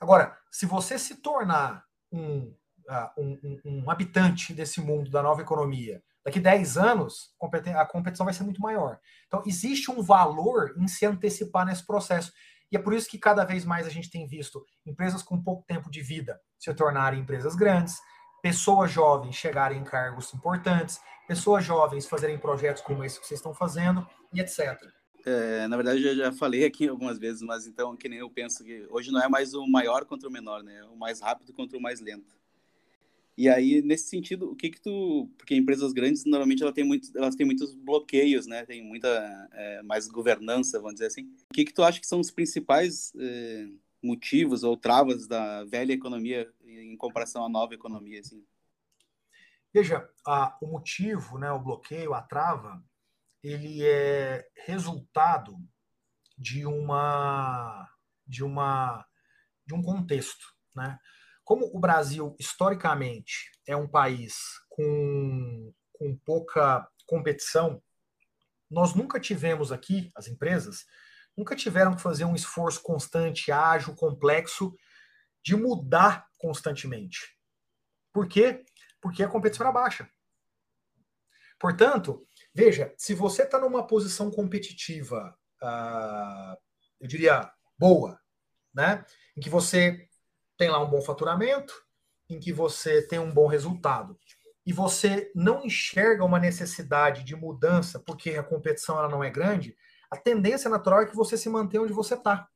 [0.00, 2.54] Agora, se você se tornar um,
[2.88, 7.34] uh, um, um, um habitante desse mundo da nova economia, Daqui 10 anos,
[7.74, 8.98] a competição vai ser muito maior.
[9.26, 12.32] Então, existe um valor em se antecipar nesse processo.
[12.70, 15.64] E é por isso que cada vez mais a gente tem visto empresas com pouco
[15.66, 17.96] tempo de vida se tornarem empresas grandes,
[18.40, 23.52] pessoas jovens chegarem em cargos importantes, pessoas jovens fazerem projetos como esse que vocês estão
[23.52, 24.80] fazendo e etc.
[25.24, 28.64] É, na verdade, eu já falei aqui algumas vezes, mas então, que nem eu penso
[28.64, 30.78] que hoje não é mais o maior contra o menor, né?
[30.78, 32.34] É o mais rápido contra o mais lento.
[33.36, 35.28] E aí, nesse sentido, o que que tu...
[35.38, 38.66] Porque empresas grandes, normalmente, elas têm, muito, elas têm muitos bloqueios, né?
[38.66, 39.08] Tem muita
[39.52, 41.22] é, mais governança, vamos dizer assim.
[41.50, 43.68] O que que tu acha que são os principais é,
[44.02, 48.44] motivos ou travas da velha economia em comparação à nova economia, assim?
[49.72, 52.84] Veja, a, o motivo, né, o bloqueio, a trava,
[53.42, 55.56] ele é resultado
[56.38, 57.88] de uma
[58.26, 59.04] de uma
[59.66, 60.98] de um contexto, né?
[61.44, 64.34] Como o Brasil, historicamente, é um país
[64.68, 67.82] com, com pouca competição,
[68.70, 70.86] nós nunca tivemos aqui, as empresas,
[71.36, 74.74] nunca tiveram que fazer um esforço constante, ágil, complexo,
[75.44, 77.36] de mudar constantemente.
[78.12, 78.64] Por quê?
[79.00, 80.08] Porque a competição era baixa.
[81.58, 86.56] Portanto, veja, se você está numa posição competitiva, uh,
[87.00, 88.20] eu diria boa,
[88.74, 89.04] né,
[89.36, 90.08] em que você
[90.56, 91.74] tem lá um bom faturamento,
[92.28, 94.18] em que você tem um bom resultado,
[94.64, 99.76] e você não enxerga uma necessidade de mudança porque a competição ela não é grande,
[100.10, 102.48] a tendência natural é que você se mantenha onde você está.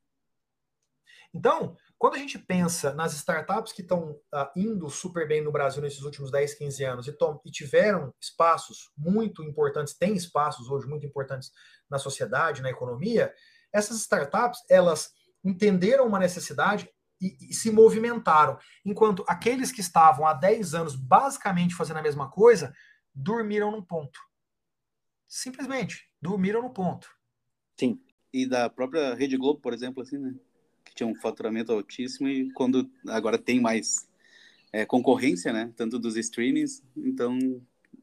[1.35, 5.81] Então, quando a gente pensa nas startups que estão uh, indo super bem no Brasil
[5.81, 11.07] nesses últimos 10, 15 anos e, e, tiveram espaços muito importantes, têm espaços hoje muito
[11.07, 11.51] importantes
[11.89, 13.33] na sociedade, na economia,
[13.73, 15.11] essas startups, elas
[15.43, 16.89] entenderam uma necessidade,
[17.21, 18.59] e, e, se movimentaram.
[18.85, 22.75] Enquanto aqueles que estavam há 10 anos basicamente fazendo a mesma coisa,
[23.15, 24.19] dormiram no ponto.
[25.27, 27.09] Simplesmente, dormiram no ponto.
[27.79, 28.01] Sim.
[28.33, 30.35] E da própria Rede Globo, por exemplo, assim, né?
[30.97, 34.09] Tinha um faturamento altíssimo e quando agora tem mais
[34.73, 35.73] é, concorrência, né?
[35.77, 37.39] Tanto dos streamings, então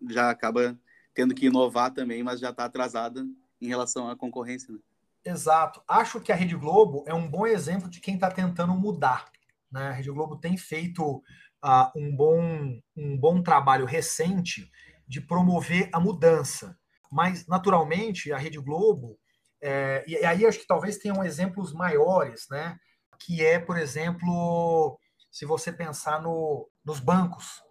[0.10, 0.80] já acaba
[1.14, 3.28] tendo que inovar também, mas já está atrasada
[3.62, 4.80] em relação à concorrência, né?
[5.26, 5.82] Exato.
[5.88, 9.32] Acho que a Rede Globo é um bom exemplo de quem está tentando mudar.
[9.72, 9.88] Né?
[9.88, 11.24] A Rede Globo tem feito
[11.64, 14.70] uh, um, bom, um bom trabalho recente
[15.08, 16.78] de promover a mudança.
[17.10, 19.18] Mas, naturalmente, a Rede Globo,
[19.66, 22.78] é, e aí acho que talvez tenham exemplos maiores, né?
[23.18, 25.00] que é, por exemplo,
[25.32, 27.64] se você pensar no, nos bancos.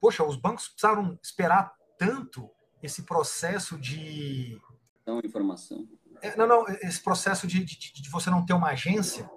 [0.00, 2.48] Poxa, os bancos precisaram esperar tanto
[2.80, 4.60] esse processo de.
[5.02, 5.88] Então, informação
[6.22, 9.28] é, não, não, esse processo de, de, de, você não ter uma agência,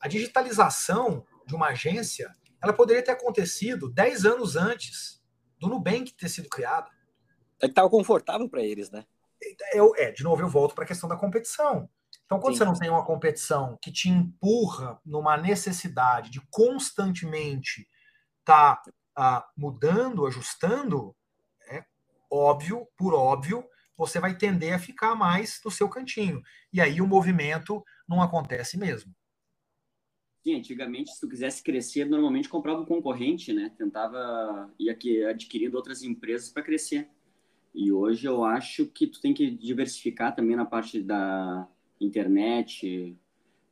[0.00, 5.22] a digitalização de uma agência, ela poderia ter acontecido 10 anos antes
[5.60, 6.90] do Nubank ter sido criado.
[7.60, 9.04] É que estava confortável para eles, né?
[9.72, 11.88] Eu, é, de novo, eu volto para a questão da competição.
[12.24, 12.58] Então, quando Sim.
[12.58, 17.88] você não tem uma competição que te empurra numa necessidade de constantemente
[18.40, 21.16] estar tá, ah, mudando, ajustando,
[21.70, 21.84] é
[22.30, 23.64] óbvio, por óbvio,
[23.96, 26.42] você vai tender a ficar mais no seu cantinho.
[26.72, 29.14] E aí o movimento não acontece mesmo.
[30.44, 33.74] Sim, antigamente, se tu quisesse crescer, normalmente comprava um concorrente, né?
[33.76, 37.10] Tentava ir aqui adquirindo outras empresas para crescer.
[37.78, 41.64] E hoje eu acho que tu tem que diversificar também na parte da
[42.00, 43.16] internet,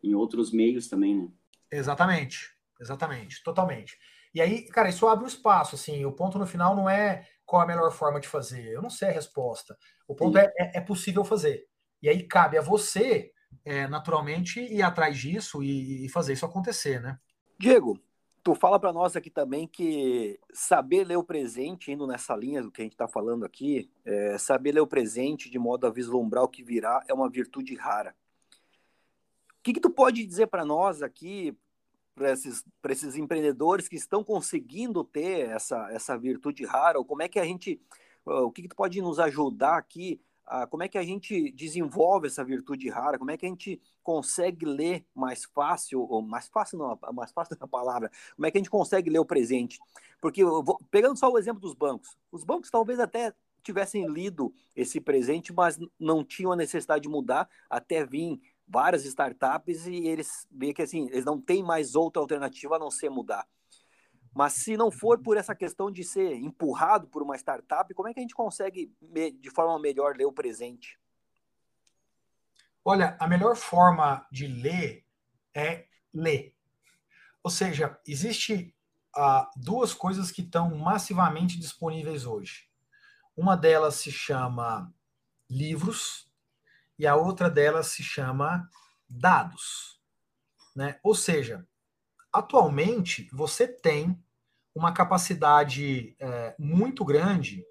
[0.01, 1.29] em outros meios também, né?
[1.73, 2.55] Exatamente.
[2.81, 3.99] exatamente, totalmente.
[4.33, 7.63] E aí, cara, isso abre o espaço, assim, o ponto no final não é qual
[7.63, 9.77] a melhor forma de fazer, eu não sei a resposta.
[10.07, 11.67] O ponto é, é, é, possível fazer.
[12.01, 13.33] E aí cabe a você,
[13.65, 17.19] é, naturalmente, ir atrás disso e, e fazer isso acontecer, né?
[17.59, 18.01] Diego,
[18.47, 22.71] tu fala para nós aqui também que saber ler o presente, indo nessa linha do
[22.71, 26.45] que a gente está falando aqui, é, saber ler o presente de modo a vislumbrar
[26.45, 28.15] o que virá é uma virtude rara.
[29.59, 31.59] O que, que tu pode dizer para nós aqui,
[32.15, 37.29] para esses, esses empreendedores que estão conseguindo ter essa, essa virtude rara, ou como é
[37.29, 37.81] que a gente,
[38.25, 42.29] o que, que tu pode nos ajudar aqui ah, como é que a gente desenvolve
[42.29, 46.79] essa virtude rara, como é que a gente consegue ler mais fácil, ou mais fácil
[46.79, 49.79] não, mais fácil a palavra, como é que a gente consegue ler o presente?
[50.21, 50.43] Porque,
[50.91, 55.79] pegando só o exemplo dos bancos, os bancos talvez até tivessem lido esse presente, mas
[55.99, 61.09] não tinham a necessidade de mudar até vir várias startups e eles veem que assim,
[61.11, 63.47] eles não têm mais outra alternativa a não ser mudar.
[64.37, 68.13] Mas se não for por essa questão de ser empurrado por uma startup, como é
[68.13, 71.01] que a gente consegue, de forma melhor, ler o presente?
[72.85, 75.07] Olha, a melhor forma de ler
[75.55, 76.55] é ler.
[77.43, 78.77] Ou seja, existe
[79.17, 82.69] ah, duas coisas que estão massivamente disponíveis hoje.
[83.35, 84.93] Uma delas se chama
[85.49, 86.31] livros
[86.99, 88.69] e a outra delas se chama
[89.09, 89.99] dados.
[90.75, 91.01] Né?
[91.03, 91.67] Ou seja,
[92.31, 94.23] atualmente você tem
[94.77, 97.65] uma capacidade é, muito grande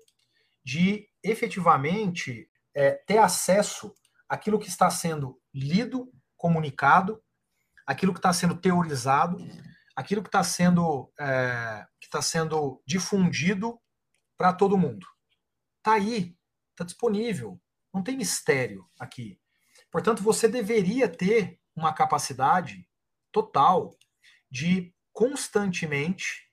[0.64, 3.94] de efetivamente é, ter acesso
[4.28, 7.24] àquilo que está sendo lido, comunicado,
[7.86, 9.38] aquilo que está sendo teorizado,
[9.96, 13.80] aquilo que está sendo, é, que está sendo difundido
[14.36, 15.06] para todo mundo.
[15.78, 16.36] Está aí,
[16.72, 17.62] está disponível,
[17.94, 19.40] não tem mistério aqui.
[19.92, 22.90] Portanto, você deveria ter uma capacidade
[23.32, 23.96] total
[24.50, 26.46] de constantemente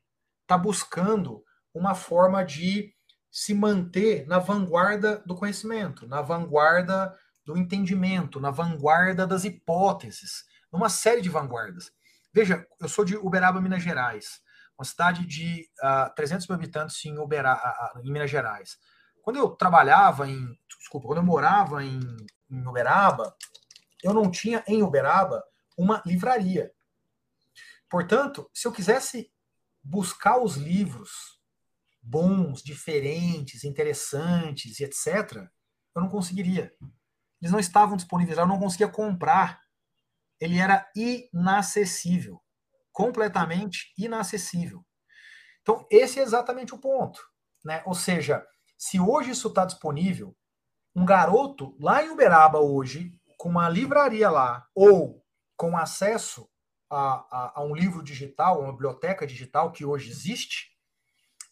[0.43, 1.43] está buscando
[1.75, 2.95] uma forma de
[3.31, 10.91] se manter na vanguarda do conhecimento, na vanguarda do entendimento, na vanguarda das hipóteses, numa
[10.91, 11.91] série de vanguardas.
[12.33, 14.43] Veja, eu sou de Uberaba, Minas Gerais,
[14.79, 18.79] uma cidade de uh, ah, 300 mil habitantes em, Uberaba, uh, em Minas Gerais.
[19.23, 22.01] Quando eu trabalhava em, desculpa, quando eu morava em,
[22.51, 23.35] em Uberaba,
[24.03, 25.43] eu não tinha em Uberaba
[25.77, 26.71] uma livraria.
[27.89, 29.32] Portanto, se eu quisesse
[29.83, 31.40] buscar os livros
[32.03, 35.49] bons, diferentes, interessantes e etc.,
[35.95, 36.75] eu não conseguiria.
[37.40, 39.61] Eles não estavam disponíveis, eu não conseguia comprar.
[40.40, 42.40] Ele era inacessível,
[42.90, 44.85] completamente inacessível.
[45.61, 47.21] Então, esse é exatamente o ponto.
[47.64, 47.83] Né?
[47.87, 48.45] Ou seja,
[48.77, 50.37] se hoje isso está disponível,
[50.95, 55.25] um garoto lá em Uberaba hoje, com uma livraria lá, ou
[55.57, 56.49] com acesso
[56.93, 60.77] a, a, a um livro digital, uma biblioteca digital que hoje existe,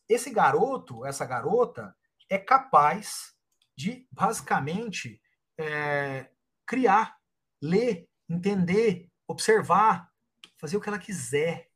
[0.06, 1.96] esse garoto, essa garota,
[2.28, 3.34] é capaz
[3.76, 5.20] de basicamente
[5.58, 6.30] é,
[6.66, 7.16] criar,
[7.62, 10.10] ler, entender, observar,
[10.58, 11.70] fazer o que ela quiser.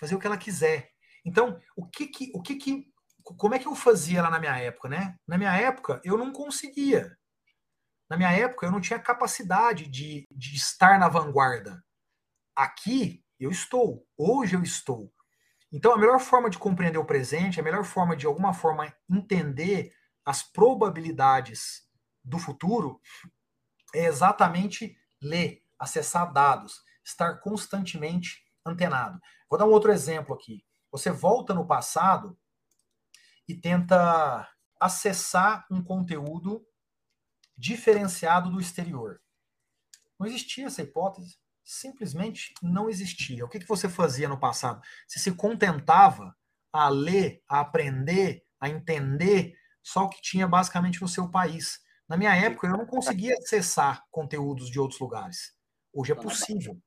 [0.00, 0.90] Fazer o que ela quiser.
[1.26, 2.90] Então, o que que, o que que,
[3.22, 5.18] como é que eu fazia lá na minha época, né?
[5.26, 7.16] Na minha época, eu não conseguia.
[8.08, 11.83] Na minha época, eu não tinha capacidade de, de estar na vanguarda.
[12.54, 15.12] Aqui eu estou, hoje eu estou.
[15.72, 19.92] Então, a melhor forma de compreender o presente, a melhor forma de alguma forma entender
[20.24, 21.88] as probabilidades
[22.22, 23.00] do futuro
[23.92, 29.20] é exatamente ler, acessar dados, estar constantemente antenado.
[29.50, 30.64] Vou dar um outro exemplo aqui.
[30.90, 32.38] Você volta no passado
[33.48, 34.48] e tenta
[34.80, 36.64] acessar um conteúdo
[37.56, 39.20] diferenciado do exterior.
[40.18, 43.44] Não existia essa hipótese simplesmente não existia.
[43.44, 44.82] O que, que você fazia no passado?
[45.08, 46.36] Você se contentava
[46.72, 51.80] a ler, a aprender, a entender só o que tinha basicamente no seu país.
[52.08, 55.54] Na minha época, eu não conseguia acessar conteúdos de outros lugares.
[55.92, 56.78] Hoje é possível.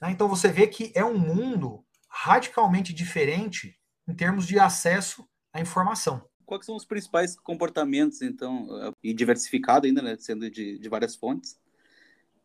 [0.00, 0.10] Né?
[0.10, 6.26] Então você vê que é um mundo radicalmente diferente em termos de acesso à informação.
[6.44, 8.68] Quais são os principais comportamentos, então,
[9.02, 11.58] e diversificado ainda, né, sendo de, de várias fontes,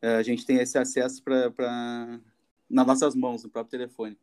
[0.02, 2.20] a gente tem esse acesso para
[2.70, 4.18] nas nossas mãos, no próprio telefone.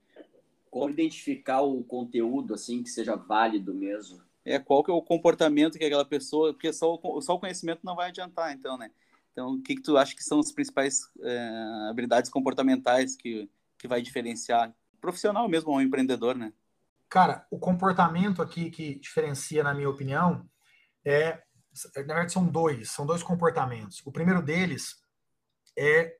[0.70, 4.22] Como identificar o conteúdo assim que seja válido mesmo?
[4.44, 7.80] É qual que é o comportamento que aquela pessoa, porque só o, só o conhecimento
[7.82, 8.90] não vai adiantar, então, né?
[9.32, 13.86] Então, o que, que tu acha que são as principais é, habilidades comportamentais que, que
[13.86, 16.52] vai diferenciar profissional mesmo ou um empreendedor, né?
[17.08, 20.48] Cara, o comportamento aqui que diferencia, na minha opinião,
[21.04, 21.42] é
[21.94, 24.02] na verdade são dois, são dois comportamentos.
[24.04, 25.00] O primeiro deles
[25.78, 26.16] é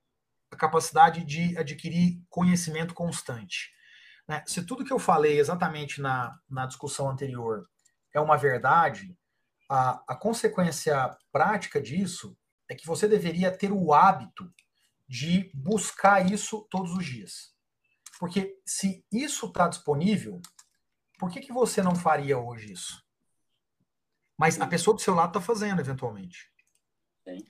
[0.50, 3.72] a capacidade de adquirir conhecimento constante.
[4.26, 4.42] Né?
[4.46, 7.68] Se tudo que eu falei exatamente na, na discussão anterior
[8.14, 9.16] é uma verdade,
[9.68, 12.36] a, a consequência prática disso
[12.68, 14.52] é que você deveria ter o hábito
[15.08, 17.54] de buscar isso todos os dias.
[18.18, 20.40] Porque se isso está disponível,
[21.18, 23.02] por que, que você não faria hoje isso?
[24.36, 26.50] Mas a pessoa do seu lado está fazendo, eventualmente.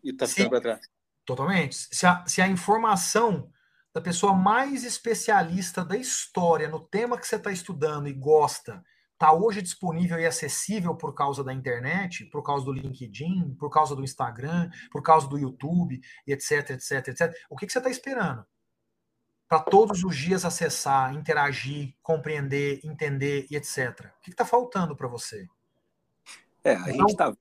[0.02, 0.97] E está ficando para trás.
[1.28, 1.76] Totalmente.
[1.94, 3.52] Se a, se a informação
[3.92, 9.30] da pessoa mais especialista da história no tema que você está estudando e gosta está
[9.34, 14.02] hoje disponível e acessível por causa da internet, por causa do LinkedIn, por causa do
[14.02, 17.34] Instagram, por causa do YouTube, etc, etc, etc.
[17.50, 18.42] O que, que você está esperando?
[19.46, 24.12] Para todos os dias acessar, interagir, compreender, entender e etc.
[24.18, 25.46] O que está faltando para você?
[26.64, 27.34] É, a então, gente está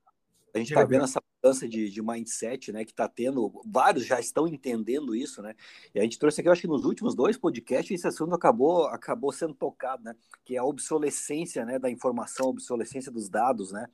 [0.54, 4.20] a gente está vendo essa mudança de, de mindset, né, que está tendo, vários já
[4.20, 5.56] estão entendendo isso, né,
[5.94, 8.88] e a gente trouxe aqui, eu acho que nos últimos dois podcasts, esse assunto acabou,
[8.88, 13.72] acabou sendo tocado, né, que é a obsolescência, né, da informação, a obsolescência dos dados,
[13.72, 13.88] né,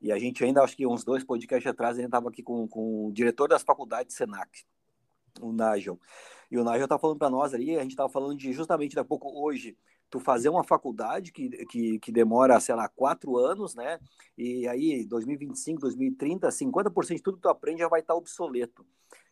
[0.00, 2.68] e a gente ainda, acho que uns dois podcasts atrás, a gente estava aqui com,
[2.68, 4.64] com o diretor das faculdades Senac,
[5.40, 5.98] o Nigel,
[6.50, 9.06] e o Nigel está falando para nós ali, a gente estava falando de justamente daqui
[9.06, 9.76] a pouco hoje,
[10.10, 13.98] tu fazer uma faculdade que, que, que demora, sei lá, quatro anos, né?
[14.36, 18.86] E aí, 2025, 2030, 50% de tudo que tu aprende já vai estar obsoleto.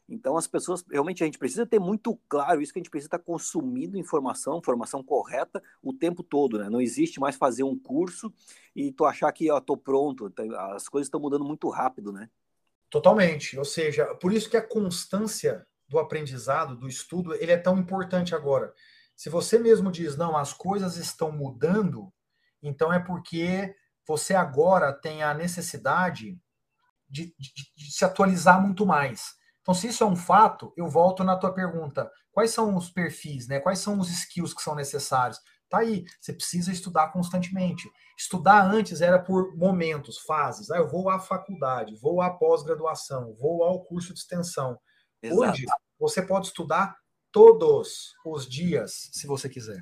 [0.08, 3.06] Então, as pessoas, realmente, a gente precisa ter muito claro isso, que a gente precisa
[3.06, 6.68] estar consumindo informação, informação correta o tempo todo, né?
[6.68, 8.32] Não existe mais fazer um curso
[8.76, 10.30] e tu achar que, ó, tô pronto.
[10.74, 12.28] As coisas estão mudando muito rápido, né?
[12.90, 13.58] Totalmente.
[13.58, 18.34] Ou seja, por isso que a constância do aprendizado, do estudo, ele é tão importante
[18.34, 18.74] agora.
[19.16, 22.12] Se você mesmo diz, não, as coisas estão mudando,
[22.62, 23.74] então é porque
[24.06, 26.38] você agora tem a necessidade
[27.08, 29.34] de, de, de, se atualizar muito mais.
[29.62, 33.48] Então, se isso é um fato, eu volto na tua pergunta: quais são os perfis,
[33.48, 33.60] né?
[33.60, 35.38] Quais são os skills que são necessários?
[35.68, 37.90] Tá aí, você precisa estudar constantemente.
[38.18, 40.70] Estudar antes era por momentos, fases.
[40.70, 44.78] Ah, eu vou à faculdade, vou à pós-graduação, vou ao curso de extensão.
[45.22, 45.40] Exato.
[45.40, 45.64] Hoje,
[45.98, 46.96] você pode estudar
[47.34, 49.80] todos os dias, se você quiser.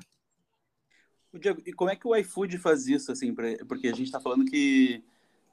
[1.39, 4.19] Diego, e como é que o iFood faz isso, assim, pra, porque a gente está
[4.19, 5.03] falando que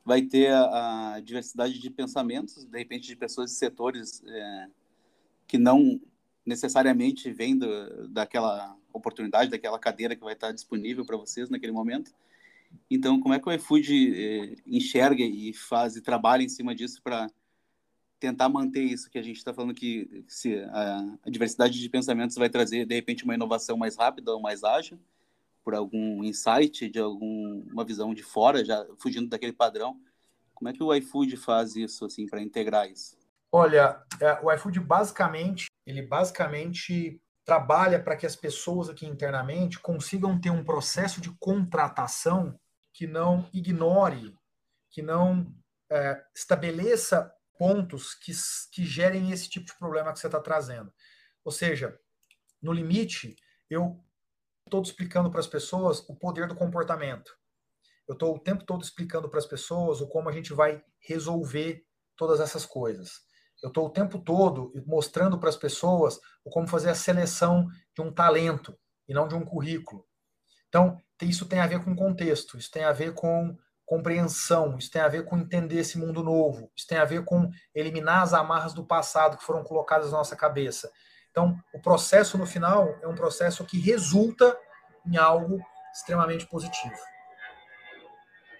[0.02, 4.66] vai ter a, a, diversidade de pensamentos, de repente de pessoas de setores é,
[5.46, 6.00] que não
[6.44, 12.12] necessariamente vêm do, daquela oportunidade, daquela cadeira que vai estar disponível para vocês naquele momento.
[12.90, 17.02] Então, como é que o iFood é, enxerga e faz e trabalha em cima disso
[17.02, 17.30] para
[18.20, 22.36] tentar manter isso que a gente está falando que se a, a, diversidade de pensamentos
[22.36, 25.00] vai trazer de repente uma inovação mais rápida ou mais ágil
[25.64, 29.98] por algum insight de alguma visão de fora já fugindo daquele padrão.
[30.54, 33.16] Como é que o iFood faz isso assim para integrar isso?
[33.50, 40.38] Olha é, o iFood basicamente ele basicamente trabalha para que as pessoas aqui internamente consigam
[40.38, 42.54] ter um processo de contratação
[42.92, 44.34] que não ignore
[44.90, 45.46] que não
[45.90, 48.32] é, estabeleça pontos que,
[48.72, 50.90] que gerem esse tipo de problema que você está trazendo.
[51.44, 52.00] Ou seja,
[52.62, 53.36] no limite,
[53.68, 54.02] eu
[54.64, 57.36] estou explicando para as pessoas o poder do comportamento.
[58.08, 61.84] Eu estou o tempo todo explicando para as pessoas o como a gente vai resolver
[62.16, 63.26] todas essas coisas.
[63.62, 68.00] Eu estou o tempo todo mostrando para as pessoas o como fazer a seleção de
[68.00, 68.74] um talento
[69.06, 70.08] e não de um currículo.
[70.70, 73.54] Então, isso tem a ver com contexto, isso tem a ver com
[73.90, 77.50] compreensão, isso tem a ver com entender esse mundo novo, isso tem a ver com
[77.74, 80.88] eliminar as amarras do passado que foram colocadas na nossa cabeça.
[81.32, 84.56] Então, o processo no final é um processo que resulta
[85.04, 85.60] em algo
[85.92, 86.94] extremamente positivo.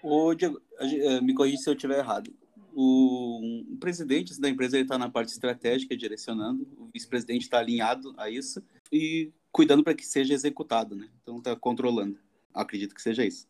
[0.03, 2.29] O Diego, eh, me corrija se eu estiver errado.
[2.73, 8.29] O, o presidente da empresa está na parte estratégica, direcionando, o vice-presidente está alinhado a
[8.29, 11.07] isso e cuidando para que seja executado, né?
[11.21, 12.19] Então, está controlando.
[12.53, 13.47] Acredito que seja isso.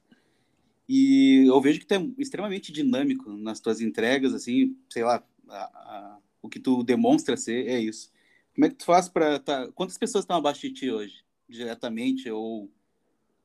[0.94, 5.58] E eu vejo que tu é extremamente dinâmico nas tuas entregas, assim, sei lá, a,
[5.58, 8.12] a, o que tu demonstra ser é isso.
[8.54, 12.30] Como é que tu faz para tá, quantas pessoas estão abaixo de ti hoje, diretamente
[12.30, 12.70] ou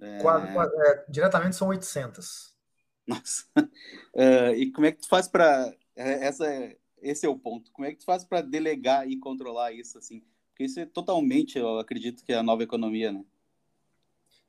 [0.00, 0.18] é...
[0.18, 2.52] Quase, quase, é, diretamente são 800.
[3.06, 3.44] Nossa.
[3.56, 7.70] Uh, e como é que tu faz para é, essa esse é o ponto.
[7.70, 10.20] Como é que tu faz para delegar e controlar isso assim?
[10.50, 13.24] Porque isso é totalmente, eu acredito que é a nova economia, né?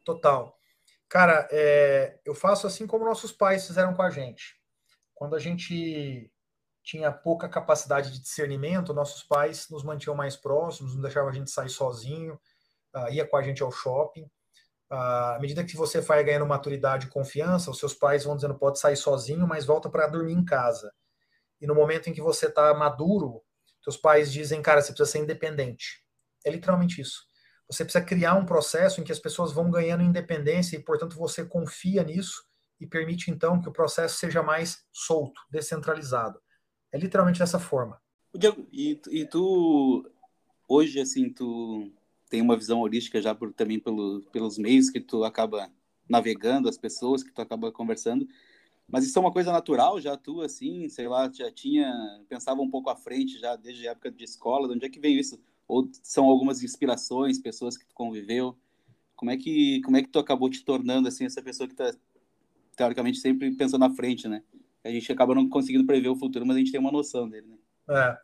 [0.03, 0.56] Total.
[1.09, 4.59] Cara, é, eu faço assim como nossos pais fizeram com a gente.
[5.13, 6.31] Quando a gente
[6.83, 11.49] tinha pouca capacidade de discernimento, nossos pais nos mantinham mais próximos, não deixavam a gente
[11.49, 12.39] sair sozinho,
[12.95, 14.23] uh, ia com a gente ao shopping.
[14.89, 18.57] Uh, à medida que você vai ganhando maturidade e confiança, os seus pais vão dizendo
[18.57, 20.93] pode sair sozinho, mas volta para dormir em casa.
[21.59, 23.41] E no momento em que você está maduro,
[23.83, 26.03] seus pais dizem, cara, você precisa ser independente.
[26.45, 27.25] é literalmente isso.
[27.69, 31.43] Você precisa criar um processo em que as pessoas vão ganhando independência e, portanto, você
[31.45, 32.45] confia nisso
[32.79, 36.39] e permite, então, que o processo seja mais solto, descentralizado.
[36.91, 38.01] É literalmente dessa forma.
[38.33, 40.09] Diego, e, e tu,
[40.67, 41.91] hoje, assim, tu
[42.29, 45.69] tem uma visão holística já por, também pelo, pelos meios que tu acaba
[46.09, 48.27] navegando, as pessoas que tu acaba conversando.
[48.87, 51.91] Mas isso é uma coisa natural, já tu, assim, sei lá, já tinha,
[52.29, 54.99] pensava um pouco à frente já desde a época de escola, de onde é que
[54.99, 55.37] veio isso?
[55.67, 58.57] Ou são algumas inspirações, pessoas que tu conviveu?
[59.15, 61.93] Como é que, como é que tu acabou te tornando, assim, essa pessoa que tá,
[62.75, 64.43] teoricamente, sempre pensando à frente, né?
[64.83, 67.47] A gente acaba não conseguindo prever o futuro, mas a gente tem uma noção dele,
[67.47, 67.57] né?
[67.89, 68.17] É.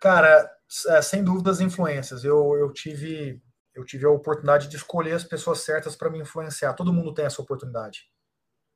[0.00, 0.50] Cara,
[0.88, 2.24] é, sem dúvidas influências.
[2.24, 3.40] Eu, eu tive
[3.74, 6.74] eu tive a oportunidade de escolher as pessoas certas para me influenciar.
[6.74, 8.10] Todo mundo tem essa oportunidade,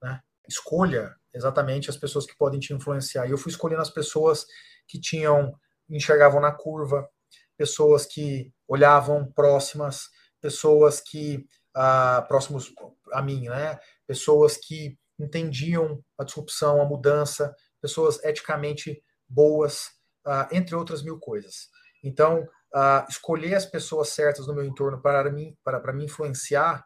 [0.02, 0.20] né?
[0.48, 3.26] Escolha exatamente as pessoas que podem te influenciar.
[3.26, 4.46] E eu fui escolhendo as pessoas
[4.86, 5.58] que tinham
[5.90, 7.08] enxergavam na curva,
[7.56, 10.08] pessoas que olhavam próximas,
[10.40, 12.72] pessoas que ah, próximos
[13.12, 13.78] a mim, né?
[14.06, 19.90] Pessoas que entendiam a disrupção, a mudança, pessoas eticamente boas,
[20.26, 21.68] ah, entre outras mil coisas.
[22.02, 26.84] Então, ah, escolher as pessoas certas no meu entorno para mim, para, para me influenciar,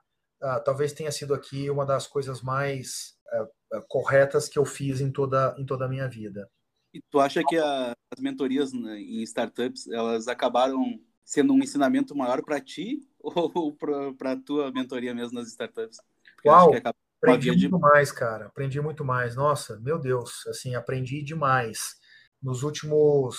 [0.65, 5.11] talvez tenha sido aqui uma das coisas mais eh, eh, corretas que eu fiz em
[5.11, 6.49] toda, em toda a minha vida.
[6.93, 12.17] E tu acha que a, as mentorias né, em startups elas acabaram sendo um ensinamento
[12.17, 13.77] maior para ti ou
[14.17, 15.99] para a tua mentoria mesmo nas startups?
[16.35, 16.73] Porque Uau,
[17.21, 17.79] aprendi muito de...
[17.79, 18.47] mais, cara.
[18.47, 19.37] Aprendi muito mais.
[19.37, 21.97] Nossa, meu Deus, assim, aprendi demais.
[22.43, 23.37] Nos últimos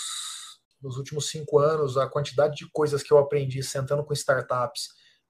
[0.82, 4.88] nos últimos cinco anos, a quantidade de coisas que eu aprendi sentando com startups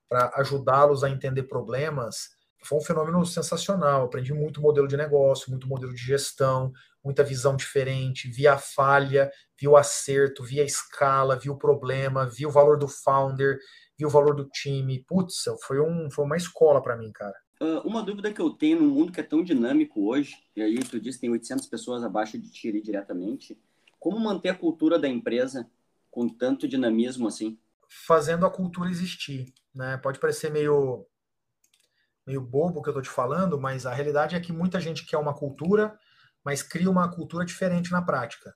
[0.09, 2.31] para ajudá-los a entender problemas
[2.63, 4.05] foi um fenômeno sensacional.
[4.05, 6.73] aprendi muito modelo de negócio, muito modelo de gestão,
[7.05, 12.29] muita visão diferente, vi a falha, vi o acerto, vi a escala, vi o problema,
[12.29, 13.59] vi o valor do founder,
[13.99, 15.05] vi o valor do time.
[15.07, 17.37] Putz, foi, um, foi uma escola para mim, cara.
[17.61, 20.79] Uh, uma dúvida que eu tenho no mundo que é tão dinâmico hoje, e aí
[20.79, 23.59] tu disse que tem 800 pessoas abaixo de ti ali diretamente,
[23.99, 25.71] como manter a cultura da empresa
[26.11, 27.59] com tanto dinamismo assim?
[27.87, 29.99] Fazendo a cultura existir, né?
[29.99, 31.07] Pode parecer meio
[32.27, 35.05] meio bobo o que eu tô te falando, mas a realidade é que muita gente
[35.05, 35.99] quer uma cultura,
[36.45, 38.55] mas cria uma cultura diferente na prática.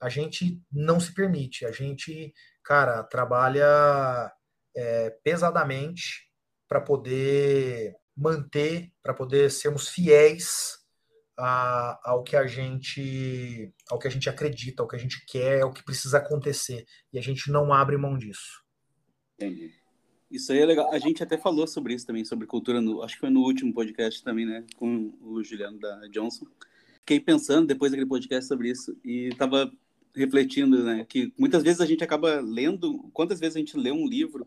[0.00, 2.32] A gente não se permite, a gente,
[2.62, 4.32] cara, trabalha
[4.76, 6.30] é, pesadamente
[6.68, 10.78] para poder manter, para poder sermos fiéis
[11.36, 15.62] a, ao que a gente ao que a gente acredita, ao que a gente quer,
[15.62, 16.84] ao que precisa acontecer.
[17.12, 18.62] E a gente não abre mão disso.
[19.34, 19.72] Entendi.
[20.30, 20.92] Isso aí é legal.
[20.92, 23.72] A gente até falou sobre isso também, sobre cultura, no, acho que foi no último
[23.72, 24.64] podcast também, né?
[24.76, 26.46] Com o Juliano da Johnson.
[27.04, 29.70] Fiquei pensando depois daquele podcast sobre isso e estava
[30.14, 31.04] refletindo, né?
[31.04, 33.10] Que muitas vezes a gente acaba lendo.
[33.12, 34.46] Quantas vezes a gente lê um livro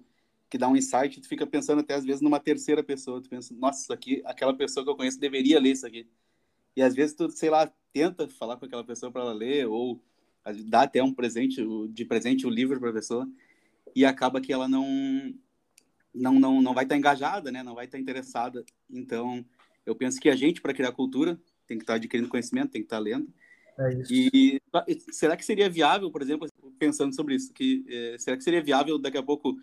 [0.50, 3.22] que dá um insight, tu fica pensando até às vezes numa terceira pessoa.
[3.22, 6.10] Tu pensa, nossa, isso aqui, aquela pessoa que eu conheço deveria ler isso aqui.
[6.76, 10.02] E às vezes tu, sei lá, tenta falar com aquela pessoa para ela ler, ou
[10.66, 13.30] dá até um presente, de presente o um livro para a pessoa,
[13.96, 15.32] e acaba que ela não,
[16.12, 17.62] não, não, não vai estar tá engajada, né?
[17.62, 18.66] não vai estar tá interessada.
[18.90, 19.46] Então,
[19.86, 22.82] eu penso que a gente, para criar cultura, tem que estar tá adquirindo conhecimento, tem
[22.82, 23.28] que estar lendo.
[23.78, 24.02] É.
[24.10, 24.62] E
[25.12, 26.48] será que seria viável, por exemplo,
[26.80, 29.56] pensando sobre isso, que eh, será que seria viável daqui a pouco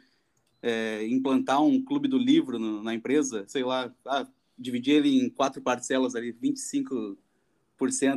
[0.62, 3.44] eh, implantar um clube do livro no, na empresa?
[3.48, 4.26] Sei lá, ah,
[4.57, 7.16] dividir ele em quatro parcelas ali, 25%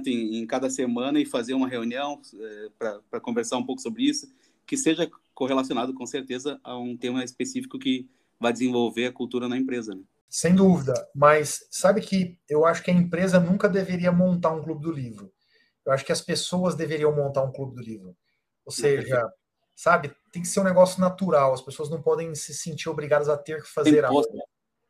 [0.07, 4.31] em, em cada semana e fazer uma reunião é, para conversar um pouco sobre isso,
[4.65, 8.07] que seja correlacionado com certeza a um tema específico que
[8.39, 9.95] vai desenvolver a cultura na empresa.
[9.95, 10.01] Né?
[10.29, 14.81] Sem dúvida, mas sabe que eu acho que a empresa nunca deveria montar um clube
[14.81, 15.31] do livro.
[15.85, 18.15] Eu acho que as pessoas deveriam montar um clube do livro.
[18.65, 19.25] Ou seja,
[19.73, 21.53] sabe, tem que ser um negócio natural.
[21.53, 24.21] As pessoas não podem se sentir obrigadas a ter que fazer algo.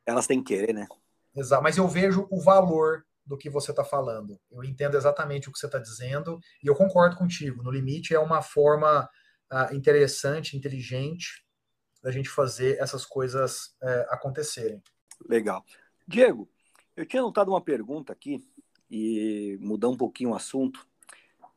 [0.06, 0.88] Elas têm que querer, né?
[1.36, 4.40] Exato, mas eu vejo o valor do que você está falando.
[4.50, 7.62] Eu entendo exatamente o que você está dizendo e eu concordo contigo.
[7.62, 9.08] No limite, é uma forma
[9.52, 11.46] uh, interessante, inteligente
[12.02, 14.82] da gente fazer essas coisas uh, acontecerem.
[15.26, 15.66] Legal.
[16.08, 16.48] Diego,
[16.96, 18.46] eu tinha notado uma pergunta aqui
[18.90, 20.86] e mudar um pouquinho o assunto.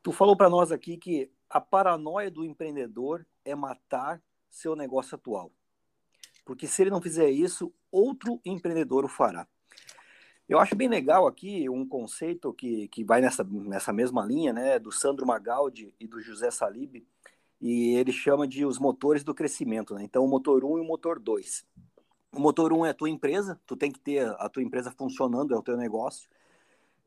[0.03, 5.51] Tu falou para nós aqui que a paranoia do empreendedor é matar seu negócio atual.
[6.45, 9.47] Porque se ele não fizer isso, outro empreendedor o fará.
[10.49, 14.77] Eu acho bem legal aqui um conceito que, que vai nessa, nessa mesma linha, né,
[14.77, 17.05] do Sandro Magaldi e do José Salib,
[17.61, 20.03] e ele chama de os motores do crescimento, né?
[20.03, 21.63] Então, o motor 1 e o motor 2.
[22.33, 25.53] O motor 1 é a tua empresa, tu tem que ter a tua empresa funcionando,
[25.53, 26.29] é o teu negócio.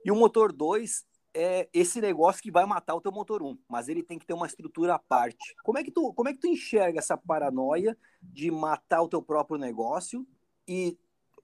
[0.05, 3.89] E o motor 2 é esse negócio que vai matar o teu motor 1, mas
[3.89, 5.55] ele tem que ter uma estrutura à parte.
[5.65, 9.23] Como é que tu, como é que tu enxerga essa paranoia de matar o teu
[9.23, 10.27] próprio negócio
[10.69, 10.97] e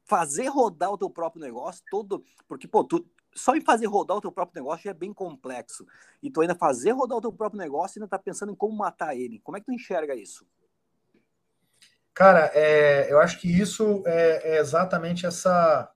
[0.05, 3.05] fazer rodar o teu próprio negócio todo, porque pô, tu,
[3.35, 5.87] só em fazer rodar o teu próprio negócio já é bem complexo.
[6.23, 9.17] E tu ainda fazer rodar o teu próprio negócio ainda tá pensando em como matar
[9.17, 9.41] ele.
[9.41, 10.45] Como é que tu enxerga isso?
[12.15, 15.89] Cara, é, eu acho que isso é, é, exatamente essa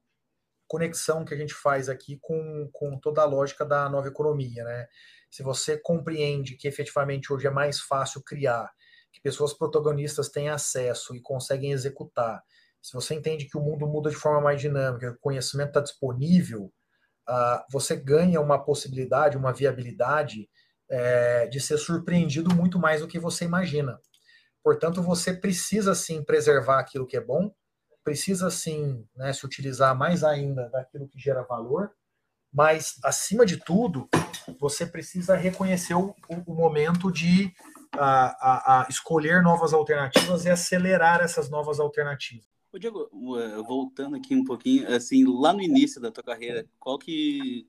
[0.69, 4.89] conexão que a gente faz aqui com, com toda a lógica da nova economia, né?
[5.31, 8.71] Se você compreende que efetivamente hoje é mais fácil criar,
[9.13, 12.43] que pessoas protagonistas têm acesso e conseguem executar,
[12.81, 16.73] se você entende que o mundo muda de forma mais dinâmica, o conhecimento está disponível,
[17.29, 20.49] uh, você ganha uma possibilidade, uma viabilidade
[20.91, 23.99] é, de ser surpreendido muito mais do que você imagina.
[24.65, 27.55] Portanto, você precisa sim preservar aquilo que é bom,
[28.03, 31.93] precisa sim né, se utilizar mais ainda daquilo que gera valor,
[32.51, 34.09] mas acima de tudo,
[34.59, 36.15] você precisa reconhecer o,
[36.47, 37.53] o momento de
[37.93, 42.47] a, a, a escolher novas alternativas e acelerar essas novas alternativas.
[42.73, 43.09] Ô Diego,
[43.39, 47.69] eh, voltando aqui um pouquinho, assim, lá no início da tua carreira, qual que,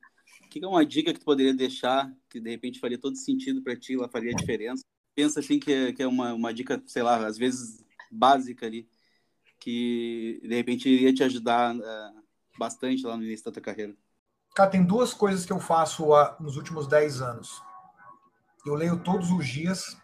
[0.49, 3.75] que é uma dica que tu poderia deixar que de repente faria todo sentido para
[3.75, 4.83] ti, lá faria diferença?
[5.15, 8.87] Pensa assim que é, que é uma, uma dica, sei lá, às vezes básica ali,
[9.59, 12.23] que de repente iria te ajudar uh,
[12.59, 13.95] bastante lá no início da tua carreira.
[14.53, 16.05] Cara, tem duas coisas que eu faço
[16.39, 17.61] nos últimos 10 anos.
[18.65, 19.97] Eu leio todos os dias,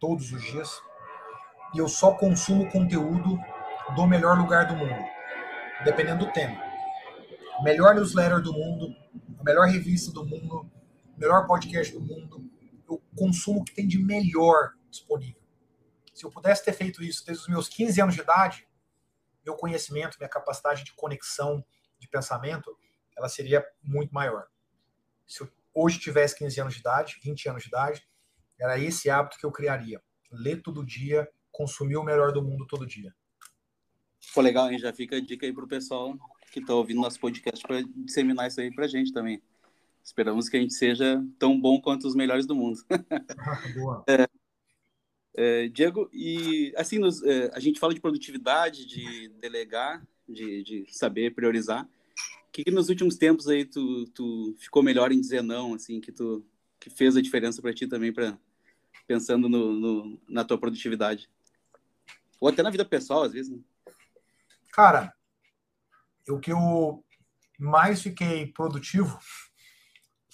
[0.00, 0.80] todos os dias,
[1.74, 3.38] e eu só consumo conteúdo
[3.94, 5.04] do melhor lugar do mundo,
[5.84, 6.56] dependendo do tema.
[7.62, 8.94] Melhor newsletter do mundo,
[9.38, 10.70] a melhor revista do mundo,
[11.16, 12.48] melhor podcast do mundo,
[12.88, 15.40] eu consumo o que tem de melhor disponível.
[16.14, 18.66] Se eu pudesse ter feito isso desde os meus 15 anos de idade,
[19.44, 21.64] meu conhecimento, minha capacidade de conexão,
[21.98, 22.76] de pensamento,
[23.16, 24.46] ela seria muito maior.
[25.26, 28.08] Se eu hoje tivesse 15 anos de idade, 20 anos de idade,
[28.58, 30.02] era esse hábito que eu criaria.
[30.30, 33.14] Ler todo dia, consumir o melhor do mundo todo dia.
[34.20, 34.78] Ficou legal, hein?
[34.78, 36.16] Já fica a dica aí pro pessoal
[36.52, 39.42] que está ouvindo nosso podcast para disseminar isso aí pra gente também.
[40.08, 42.82] Esperamos que a gente seja tão bom quanto os melhores do mundo.
[43.76, 44.04] Boa.
[44.08, 44.26] É,
[45.36, 50.86] é, Diego, e assim, nos, é, a gente fala de produtividade, de delegar, de, de
[50.88, 51.84] saber priorizar.
[51.84, 56.00] O que, que, nos últimos tempos aí tu, tu ficou melhor em dizer não, assim,
[56.00, 56.42] que tu
[56.80, 58.38] que fez a diferença para ti também, para
[59.06, 61.28] pensando no, no, na tua produtividade?
[62.40, 63.60] Ou até na vida pessoal, às vezes, né?
[64.72, 65.12] Cara,
[66.30, 67.04] o que eu
[67.58, 69.18] mais fiquei produtivo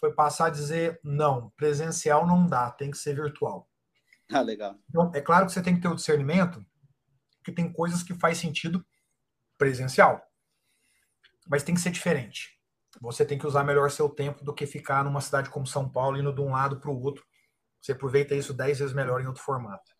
[0.04, 3.66] foi passar a dizer não, presencial não dá, tem que ser virtual.
[4.30, 4.78] Ah, legal.
[4.86, 6.62] Então, é claro que você tem que ter o discernimento,
[7.42, 8.84] que tem coisas que faz sentido
[9.56, 10.22] presencial,
[11.48, 12.50] mas tem que ser diferente.
[13.00, 16.18] Você tem que usar melhor seu tempo do que ficar numa cidade como São Paulo
[16.18, 17.24] indo de um lado para o outro.
[17.80, 19.90] Você aproveita isso dez vezes melhor em outro formato.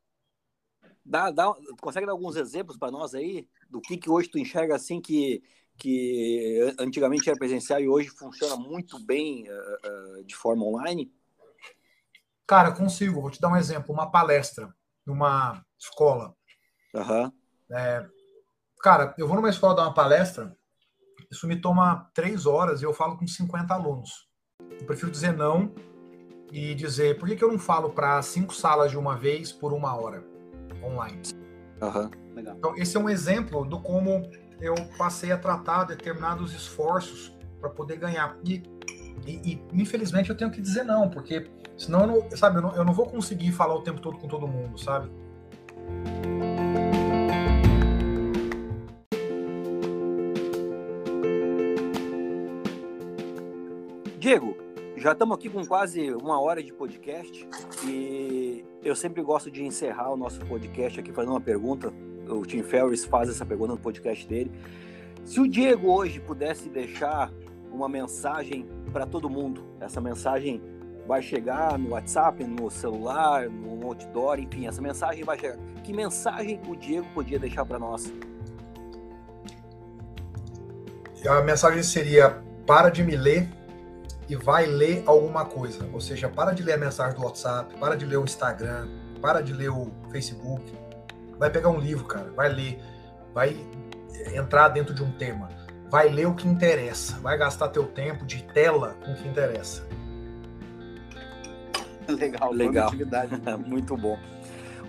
[1.03, 1.51] Dá, dá,
[1.81, 5.43] consegue dar alguns exemplos para nós aí do que, que hoje tu enxerga assim que,
[5.79, 11.13] que antigamente era presencial e hoje funciona muito bem uh, uh, de forma online?
[12.47, 13.21] Cara, consigo.
[13.21, 13.93] Vou te dar um exemplo.
[13.93, 14.73] Uma palestra
[15.07, 16.35] numa escola.
[16.95, 17.33] Uhum.
[17.71, 18.07] É,
[18.81, 20.57] cara, eu vou numa escola dar uma palestra,
[21.31, 24.29] isso me toma três horas e eu falo com 50 alunos.
[24.61, 25.75] Eu prefiro dizer não
[26.53, 29.73] e dizer por que, que eu não falo para cinco salas de uma vez por
[29.73, 30.25] uma hora
[30.83, 31.23] online.
[31.81, 32.11] Uhum.
[32.39, 34.23] Então, esse é um exemplo do como
[34.61, 38.37] eu passei a tratar determinados esforços para poder ganhar.
[38.45, 38.63] E,
[39.27, 42.77] e, e, infelizmente eu tenho que dizer não, porque senão eu não, sabe, eu não,
[42.77, 45.11] eu não vou conseguir falar o tempo todo com todo mundo, sabe?
[54.19, 54.57] Diego,
[54.97, 57.47] já estamos aqui com quase uma hora de podcast
[57.87, 61.93] e eu sempre gosto de encerrar o nosso podcast aqui fazendo uma pergunta.
[62.29, 64.51] O Tim Ferriss faz essa pergunta no podcast dele.
[65.25, 67.33] Se o Diego hoje pudesse deixar
[67.73, 70.63] uma mensagem para todo mundo, essa mensagem
[71.07, 75.59] vai chegar no WhatsApp, no celular, no outdoor, enfim, essa mensagem vai chegar.
[75.83, 78.13] Que mensagem o Diego podia deixar para nós?
[81.27, 83.49] A mensagem seria: para de me ler
[84.29, 85.89] e vai ler alguma coisa.
[85.93, 88.89] Ou seja, para de ler a mensagem do WhatsApp, para de ler o Instagram,
[89.21, 90.84] para de ler o Facebook.
[91.39, 92.79] Vai pegar um livro, cara, vai ler,
[93.33, 93.57] vai
[94.35, 95.49] entrar dentro de um tema,
[95.91, 99.87] vai ler o que interessa, vai gastar teu tempo de tela com o que interessa.
[102.09, 102.91] Legal, legal.
[103.67, 104.19] Muito bom.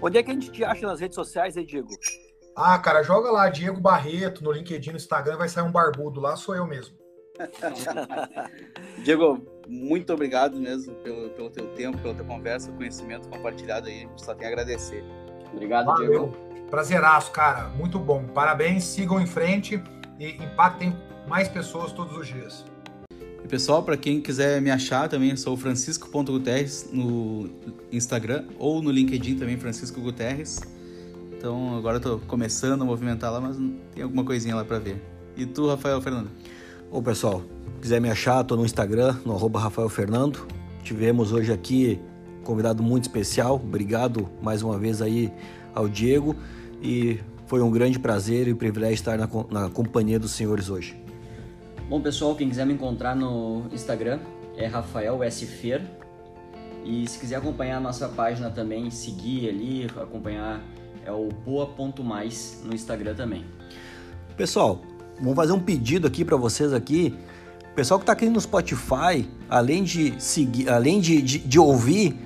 [0.02, 1.88] Onde é que a gente te acha nas redes sociais, aí, Diego?
[2.56, 6.36] Ah, cara, joga lá Diego Barreto no LinkedIn, no Instagram, vai sair um barbudo lá,
[6.36, 6.96] sou eu mesmo.
[9.04, 13.96] Diego, muito obrigado mesmo pelo, pelo teu tempo, pela tua conversa, conhecimento compartilhado aí.
[13.96, 15.04] A gente só tem a agradecer.
[15.54, 16.10] Obrigado, Valeu.
[16.10, 16.38] Diego.
[16.70, 17.70] Prazeraço, cara.
[17.78, 18.24] Muito bom.
[18.34, 19.82] Parabéns, sigam em frente
[20.20, 20.96] e impactem
[21.28, 22.66] mais pessoas todos os dias.
[23.44, 27.48] E pessoal, para quem quiser me achar também, sou francisco.guterres no
[27.92, 30.60] Instagram ou no LinkedIn também, Francisco Guterres.
[31.38, 33.56] Então agora eu tô começando a movimentar lá, mas
[33.94, 35.00] tem alguma coisinha lá para ver.
[35.38, 36.32] E tu, Rafael Fernando?
[36.90, 37.44] Ô pessoal,
[37.80, 40.48] quiser me achar, tô no Instagram, no arroba Rafael Fernando.
[40.84, 42.00] Tivemos hoje aqui
[42.46, 43.56] convidado muito especial.
[43.56, 45.32] Obrigado mais uma vez aí
[45.74, 46.36] ao Diego.
[46.82, 50.96] E foi um grande prazer e privilégio estar na, na companhia dos senhores hoje.
[51.90, 54.20] Bom, pessoal, quem quiser me encontrar no Instagram
[54.56, 55.46] é Rafael S.
[55.46, 55.82] Fer.
[56.86, 60.62] E se quiser acompanhar a nossa página também, seguir ali, acompanhar
[61.06, 63.46] é o boa.mais no Instagram também.
[64.36, 64.82] Pessoal,
[65.20, 67.16] vamos fazer um pedido aqui para vocês aqui.
[67.76, 72.18] Pessoal que está aqui no Spotify, além de seguir, além de, de, de, ouvir,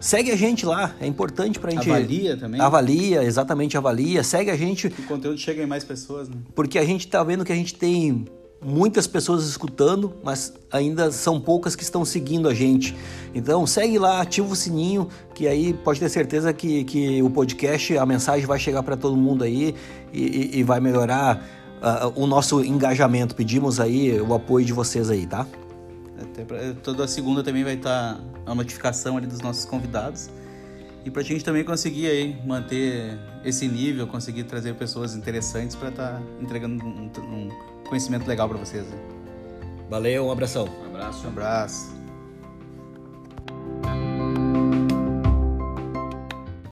[0.00, 0.94] segue a gente lá.
[1.00, 1.88] É importante para a gente.
[1.90, 2.60] Avalia também.
[2.60, 4.22] Avalia, exatamente, avalia.
[4.22, 4.90] Segue a gente.
[4.90, 6.36] Que o conteúdo chega em mais pessoas, né?
[6.54, 8.26] Porque a gente está vendo que a gente tem
[8.60, 12.96] muitas pessoas escutando, mas ainda são poucas que estão seguindo a gente.
[13.34, 17.96] Então segue lá, ativa o sininho, que aí pode ter certeza que, que o podcast,
[17.96, 19.74] a mensagem vai chegar para todo mundo aí
[20.12, 21.44] e, e, e vai melhorar
[21.78, 23.34] uh, o nosso engajamento.
[23.34, 25.46] Pedimos aí o apoio de vocês aí, tá?
[26.20, 30.30] Até pra, toda segunda também vai estar tá a notificação ali dos nossos convidados.
[31.04, 35.88] E para a gente também conseguir aí manter esse nível, conseguir trazer pessoas interessantes para
[35.88, 37.48] estar tá entregando um, um
[37.88, 38.84] conhecimento legal para vocês.
[39.88, 40.68] Valeu, um abração.
[40.82, 41.26] Um abraço.
[41.26, 41.97] Um abraço.